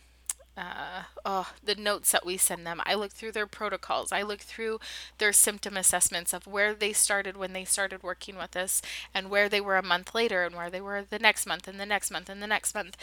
uh, 0.57 1.03
oh, 1.25 1.53
the 1.63 1.75
notes 1.75 2.13
that 2.13 2.25
we 2.25 2.37
send 2.37 2.67
them. 2.67 2.81
I 2.87 2.95
look 2.95 3.13
through 3.13 3.33
their 3.33 3.47
protocols. 3.47 4.13
I 4.13 4.23
look 4.23 4.41
through 4.41 4.79
their 5.19 5.33
symptom 5.33 5.77
assessments 5.77 6.33
of 6.33 6.47
where 6.47 6.75
they 6.75 6.93
started 6.93 7.37
when 7.37 7.53
they 7.53 7.65
started 7.65 8.03
working 8.03 8.37
with 8.37 8.57
us 8.57 8.81
and 9.13 9.29
where 9.29 9.49
they 9.49 9.61
were 9.61 9.77
a 9.77 9.83
month 9.83 10.15
later 10.15 10.45
and 10.45 10.55
where 10.55 10.71
they 10.71 10.81
were 10.81 11.03
the 11.03 11.19
next 11.19 11.47
month 11.47 11.69
and 11.69 11.79
the 11.79 11.87
next 11.87 12.11
month 12.11 12.29
and 12.31 12.43
the 12.43 12.47
next 12.47 12.75
month. 12.75 12.97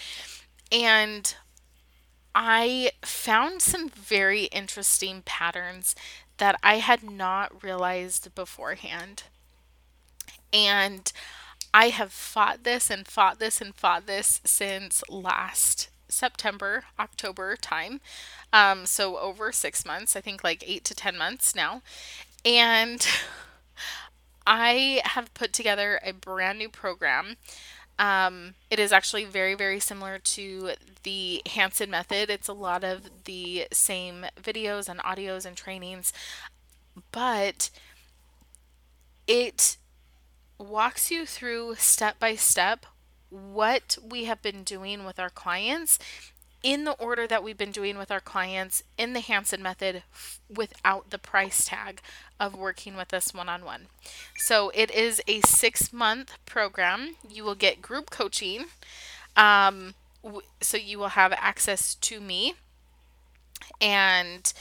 And 0.71 1.35
I 2.33 2.91
found 3.03 3.61
some 3.61 3.89
very 3.89 4.45
interesting 4.45 5.21
patterns 5.23 5.93
that 6.37 6.57
I 6.63 6.77
had 6.77 7.03
not 7.03 7.63
realized 7.63 8.33
beforehand. 8.33 9.23
And 10.51 11.11
I 11.73 11.89
have 11.89 12.11
fought 12.11 12.63
this 12.63 12.89
and 12.89 13.07
fought 13.07 13.39
this 13.39 13.61
and 13.61 13.73
fought 13.73 14.05
this 14.05 14.41
since 14.43 15.03
last 15.09 15.89
September, 16.09 16.83
October 16.99 17.55
time. 17.55 18.01
Um, 18.51 18.85
so 18.85 19.17
over 19.17 19.51
six 19.51 19.85
months, 19.85 20.15
I 20.15 20.21
think 20.21 20.43
like 20.43 20.63
eight 20.67 20.83
to 20.85 20.95
10 20.95 21.17
months 21.17 21.55
now. 21.55 21.81
And 22.43 23.07
I 24.47 25.01
have 25.05 25.33
put 25.33 25.53
together 25.53 25.99
a 26.03 26.11
brand 26.11 26.59
new 26.59 26.69
program. 26.69 27.37
Um, 27.97 28.55
it 28.69 28.79
is 28.79 28.91
actually 28.91 29.25
very, 29.25 29.53
very 29.53 29.79
similar 29.79 30.17
to 30.19 30.71
the 31.03 31.41
Hanson 31.45 31.89
method. 31.89 32.29
It's 32.29 32.47
a 32.47 32.53
lot 32.53 32.83
of 32.83 33.23
the 33.25 33.67
same 33.71 34.25
videos 34.41 34.89
and 34.89 34.99
audios 35.01 35.45
and 35.45 35.55
trainings, 35.55 36.11
but 37.11 37.69
it 39.27 39.77
walks 40.61 41.11
you 41.11 41.25
through 41.25 41.75
step 41.75 42.19
by 42.19 42.35
step 42.35 42.85
what 43.29 43.97
we 44.03 44.25
have 44.25 44.41
been 44.41 44.63
doing 44.63 45.05
with 45.05 45.19
our 45.19 45.29
clients 45.29 45.97
in 46.63 46.83
the 46.83 46.91
order 46.93 47.25
that 47.27 47.43
we've 47.43 47.57
been 47.57 47.71
doing 47.71 47.97
with 47.97 48.11
our 48.11 48.19
clients 48.19 48.83
in 48.97 49.13
the 49.13 49.19
Hanson 49.19 49.63
method 49.63 50.03
f- 50.13 50.39
without 50.53 51.09
the 51.09 51.17
price 51.17 51.65
tag 51.65 52.01
of 52.39 52.55
working 52.55 52.95
with 52.95 53.13
us 53.13 53.33
one 53.33 53.49
on 53.49 53.65
one. 53.65 53.87
So 54.37 54.71
it 54.75 54.91
is 54.91 55.21
a 55.27 55.41
six 55.41 55.91
month 55.91 56.37
program. 56.45 57.15
You 57.27 57.43
will 57.43 57.55
get 57.55 57.81
group 57.81 58.11
coaching. 58.11 58.65
Um, 59.35 59.95
w- 60.23 60.43
so 60.61 60.77
you 60.77 60.99
will 60.99 61.09
have 61.09 61.33
access 61.33 61.95
to 61.95 62.19
me 62.21 62.55
and 63.79 64.53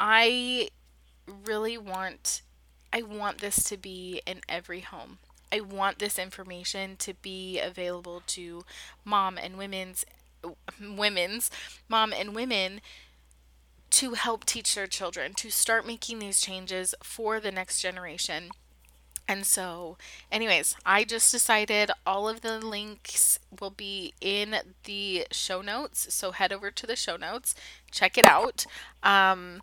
I 0.00 0.68
really 1.46 1.78
want 1.78 2.42
I 2.92 3.02
want 3.02 3.40
this 3.40 3.62
to 3.64 3.76
be 3.76 4.22
in 4.26 4.40
every 4.48 4.80
home. 4.80 5.18
I 5.52 5.60
want 5.60 5.98
this 5.98 6.18
information 6.18 6.96
to 6.98 7.14
be 7.14 7.60
available 7.60 8.22
to 8.28 8.64
mom 9.04 9.38
and 9.38 9.58
women's 9.58 10.04
women's 10.80 11.50
mom 11.88 12.12
and 12.12 12.34
women 12.34 12.80
to 13.90 14.14
help 14.14 14.44
teach 14.44 14.74
their 14.74 14.86
children 14.86 15.32
to 15.34 15.50
start 15.50 15.86
making 15.86 16.18
these 16.18 16.40
changes 16.40 16.94
for 17.02 17.40
the 17.40 17.52
next 17.52 17.80
generation 17.80 18.50
and 19.28 19.44
so, 19.44 19.96
anyways, 20.30 20.76
I 20.86 21.04
just 21.04 21.32
decided 21.32 21.90
all 22.06 22.28
of 22.28 22.42
the 22.42 22.60
links 22.60 23.40
will 23.60 23.70
be 23.70 24.14
in 24.20 24.56
the 24.84 25.26
show 25.32 25.62
notes. 25.62 26.14
So 26.14 26.30
head 26.30 26.52
over 26.52 26.70
to 26.70 26.86
the 26.86 26.94
show 26.96 27.16
notes, 27.16 27.54
check 27.90 28.16
it 28.16 28.26
out. 28.26 28.66
Um, 29.02 29.62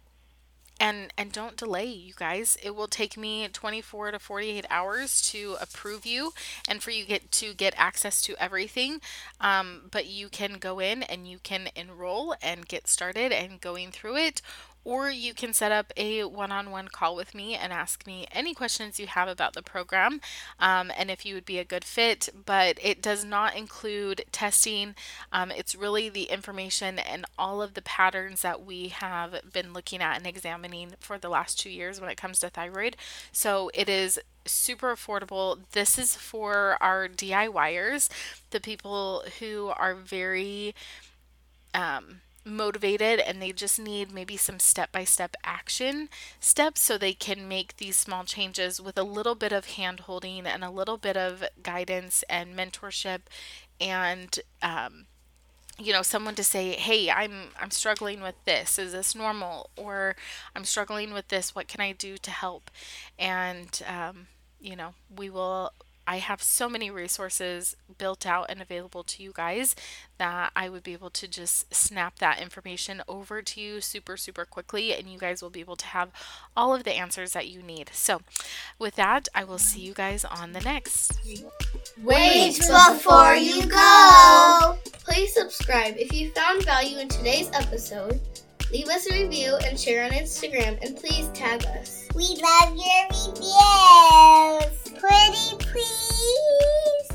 and 0.80 1.13
and 1.17 1.32
don't 1.32 1.56
delay 1.56 1.86
you 1.86 2.13
guys 2.15 2.58
it 2.63 2.76
will 2.76 2.88
take 2.88 3.15
me 3.15 3.47
24 3.47 4.12
to 4.12 4.19
48 4.19 4.65
hours 4.69 5.21
to 5.21 5.56
approve 5.62 6.06
you 6.06 6.34
and 6.67 6.82
for 6.82 6.89
you 6.91 7.06
get 7.06 7.32
to 7.32 7.54
get 7.54 7.73
access 7.78 8.21
to 8.23 8.36
everything 8.41 8.99
um, 9.39 9.84
but 9.91 10.08
you 10.08 10.30
can 10.30 10.54
go 10.60 10.80
in 10.80 11.04
and 11.04 11.28
you 11.28 11.38
can 11.43 11.69
enroll 11.76 12.36
and 12.41 12.67
get 12.67 12.88
started 12.88 13.32
and 13.32 13.62
going 13.62 13.91
through 13.91 14.17
it 14.17 14.41
or 14.86 15.10
you 15.10 15.34
can 15.34 15.54
set 15.54 15.72
up 15.72 15.91
a 15.96 16.24
one 16.24 16.52
on 16.52 16.72
one 16.72 16.88
call 16.88 17.15
with 17.15 17.34
me 17.34 17.56
and 17.56 17.72
ask 17.72 18.06
me 18.06 18.28
any 18.32 18.54
questions 18.54 19.00
you 19.00 19.08
have 19.08 19.28
about 19.28 19.54
the 19.54 19.62
program 19.62 20.19
um, 20.60 20.91
and 20.98 21.10
if 21.10 21.26
you 21.26 21.36
would 21.36 21.46
be 21.46 21.60
a 21.60 21.63
good 21.63 21.84
fit. 21.84 22.30
But 22.46 22.78
it 22.82 23.02
does 23.02 23.24
not 23.24 23.56
include 23.56 24.26
testing, 24.32 24.96
um, 25.32 25.52
it's 25.52 25.76
really 25.76 26.10
the 26.10 26.24
information 26.24 27.00
and 27.00 27.26
all 27.38 27.62
of 27.62 27.74
the 27.74 27.82
patterns 27.82 28.41
that 28.41 28.65
we 28.65 28.89
have 28.89 29.39
been 29.52 29.74
looking 29.74 30.02
at 30.02 30.17
and 30.17 30.28
examining 30.28 30.93
for 31.00 31.17
the 31.17 31.30
last 31.30 31.60
two 31.60 31.69
years 31.69 32.00
when 32.00 32.10
it 32.10 32.17
comes 32.17 32.39
to 32.39 32.50
thyroid. 32.50 32.98
So 33.32 33.72
it 33.74 33.88
is 33.89 34.19
super 34.46 34.93
affordable. 34.93 35.60
This 35.72 35.98
is 35.98 36.15
for 36.15 36.78
our 36.82 37.08
DIYers, 37.08 38.10
the 38.52 38.60
people 38.60 39.24
who 39.39 39.72
are 39.78 39.96
very 39.96 40.76
um, 41.74 42.22
motivated 42.45 43.19
and 43.19 43.41
they 43.41 43.51
just 43.51 43.79
need 43.79 44.12
maybe 44.12 44.38
some 44.38 44.60
step 44.60 44.91
by 44.91 45.03
step 45.03 45.36
action 45.43 46.10
steps 46.39 46.82
so 46.82 46.97
they 46.97 47.13
can 47.13 47.47
make 47.47 47.77
these 47.77 47.95
small 47.95 48.23
changes 48.23 48.82
with 48.82 48.97
a 48.97 49.03
little 49.03 49.36
bit 49.36 49.51
of 49.51 49.65
hand 49.65 50.01
holding 50.01 50.45
and 50.45 50.63
a 50.63 50.69
little 50.69 50.97
bit 50.97 51.15
of 51.15 51.43
guidance 51.62 52.23
and 52.29 52.56
mentorship 52.56 53.21
and 53.79 54.39
um, 54.62 55.06
you 55.79 55.91
know 55.91 56.01
someone 56.01 56.36
to 56.36 56.43
say 56.43 56.71
hey 56.73 57.10
i'm 57.10 57.49
i'm 57.60 57.71
struggling 57.71 58.21
with 58.21 58.36
this. 58.45 58.77
Is 58.77 58.91
this 58.91 59.15
normal? 59.15 59.69
Or 59.75 60.15
i'm 60.56 60.65
struggling 60.65 61.13
with 61.13 61.29
this. 61.29 61.56
What 61.56 61.67
can 61.67 61.82
i 61.82 61.91
do 61.91 62.17
to 62.17 62.32
help? 62.32 62.69
And 63.17 63.82
um, 63.88 64.27
you 64.60 64.75
know 64.75 64.93
we 65.15 65.29
will 65.29 65.71
I 66.06 66.18
have 66.18 66.42
so 66.42 66.70
many 66.70 66.92
resources 66.92 67.76
built 67.98 68.26
out 68.26 68.48
and 68.50 68.62
available 68.62 69.04
to 69.04 69.24
you 69.24 69.32
guys 69.34 69.76
that 70.18 70.52
I 70.56 70.70
would 70.70 70.84
be 70.84 70.94
able 70.94 71.10
to 71.12 71.28
just 71.28 71.74
snap 71.74 72.20
that 72.20 72.42
information 72.42 73.02
over 73.08 73.42
to 73.42 73.62
you 73.62 73.82
super, 73.82 74.18
super 74.18 74.46
quickly, 74.46 74.94
and 74.94 75.08
you 75.08 75.18
guys 75.18 75.42
will 75.42 75.50
be 75.50 75.60
able 75.60 75.76
to 75.78 75.86
have 75.88 76.12
all 76.56 76.74
of 76.74 76.84
the 76.84 76.94
answers 76.94 77.32
that 77.34 77.48
you 77.48 77.62
need. 77.62 77.89
So, 77.94 78.22
with 78.78 78.96
that, 78.96 79.28
I 79.34 79.44
will 79.44 79.58
see 79.58 79.82
you 79.82 79.94
guys 79.94 80.26
on 80.26 80.52
the 80.54 80.62
next. 80.62 81.20
Wait 82.04 82.58
before 82.58 83.36
you 83.36 83.66
go! 83.68 84.78
Please 85.06 85.34
subscribe 85.34 85.96
if 85.98 86.13
you 86.13 86.32
found 86.32 86.63
value 86.66 86.98
in 87.00 87.08
today's 87.08 87.50
episode. 87.54 88.20
Leave 88.72 88.88
us 88.88 89.10
a 89.10 89.13
review 89.13 89.56
and 89.66 89.80
share 89.80 90.04
on 90.04 90.12
Instagram, 90.12 90.84
and 90.84 90.98
please 90.98 91.28
tag 91.30 91.63
us. 91.78 92.08
We 92.16 92.39
love 92.42 92.76
your 92.76 93.34
reviews 93.34 94.83
pretty, 95.04 95.56
please? 95.60 97.12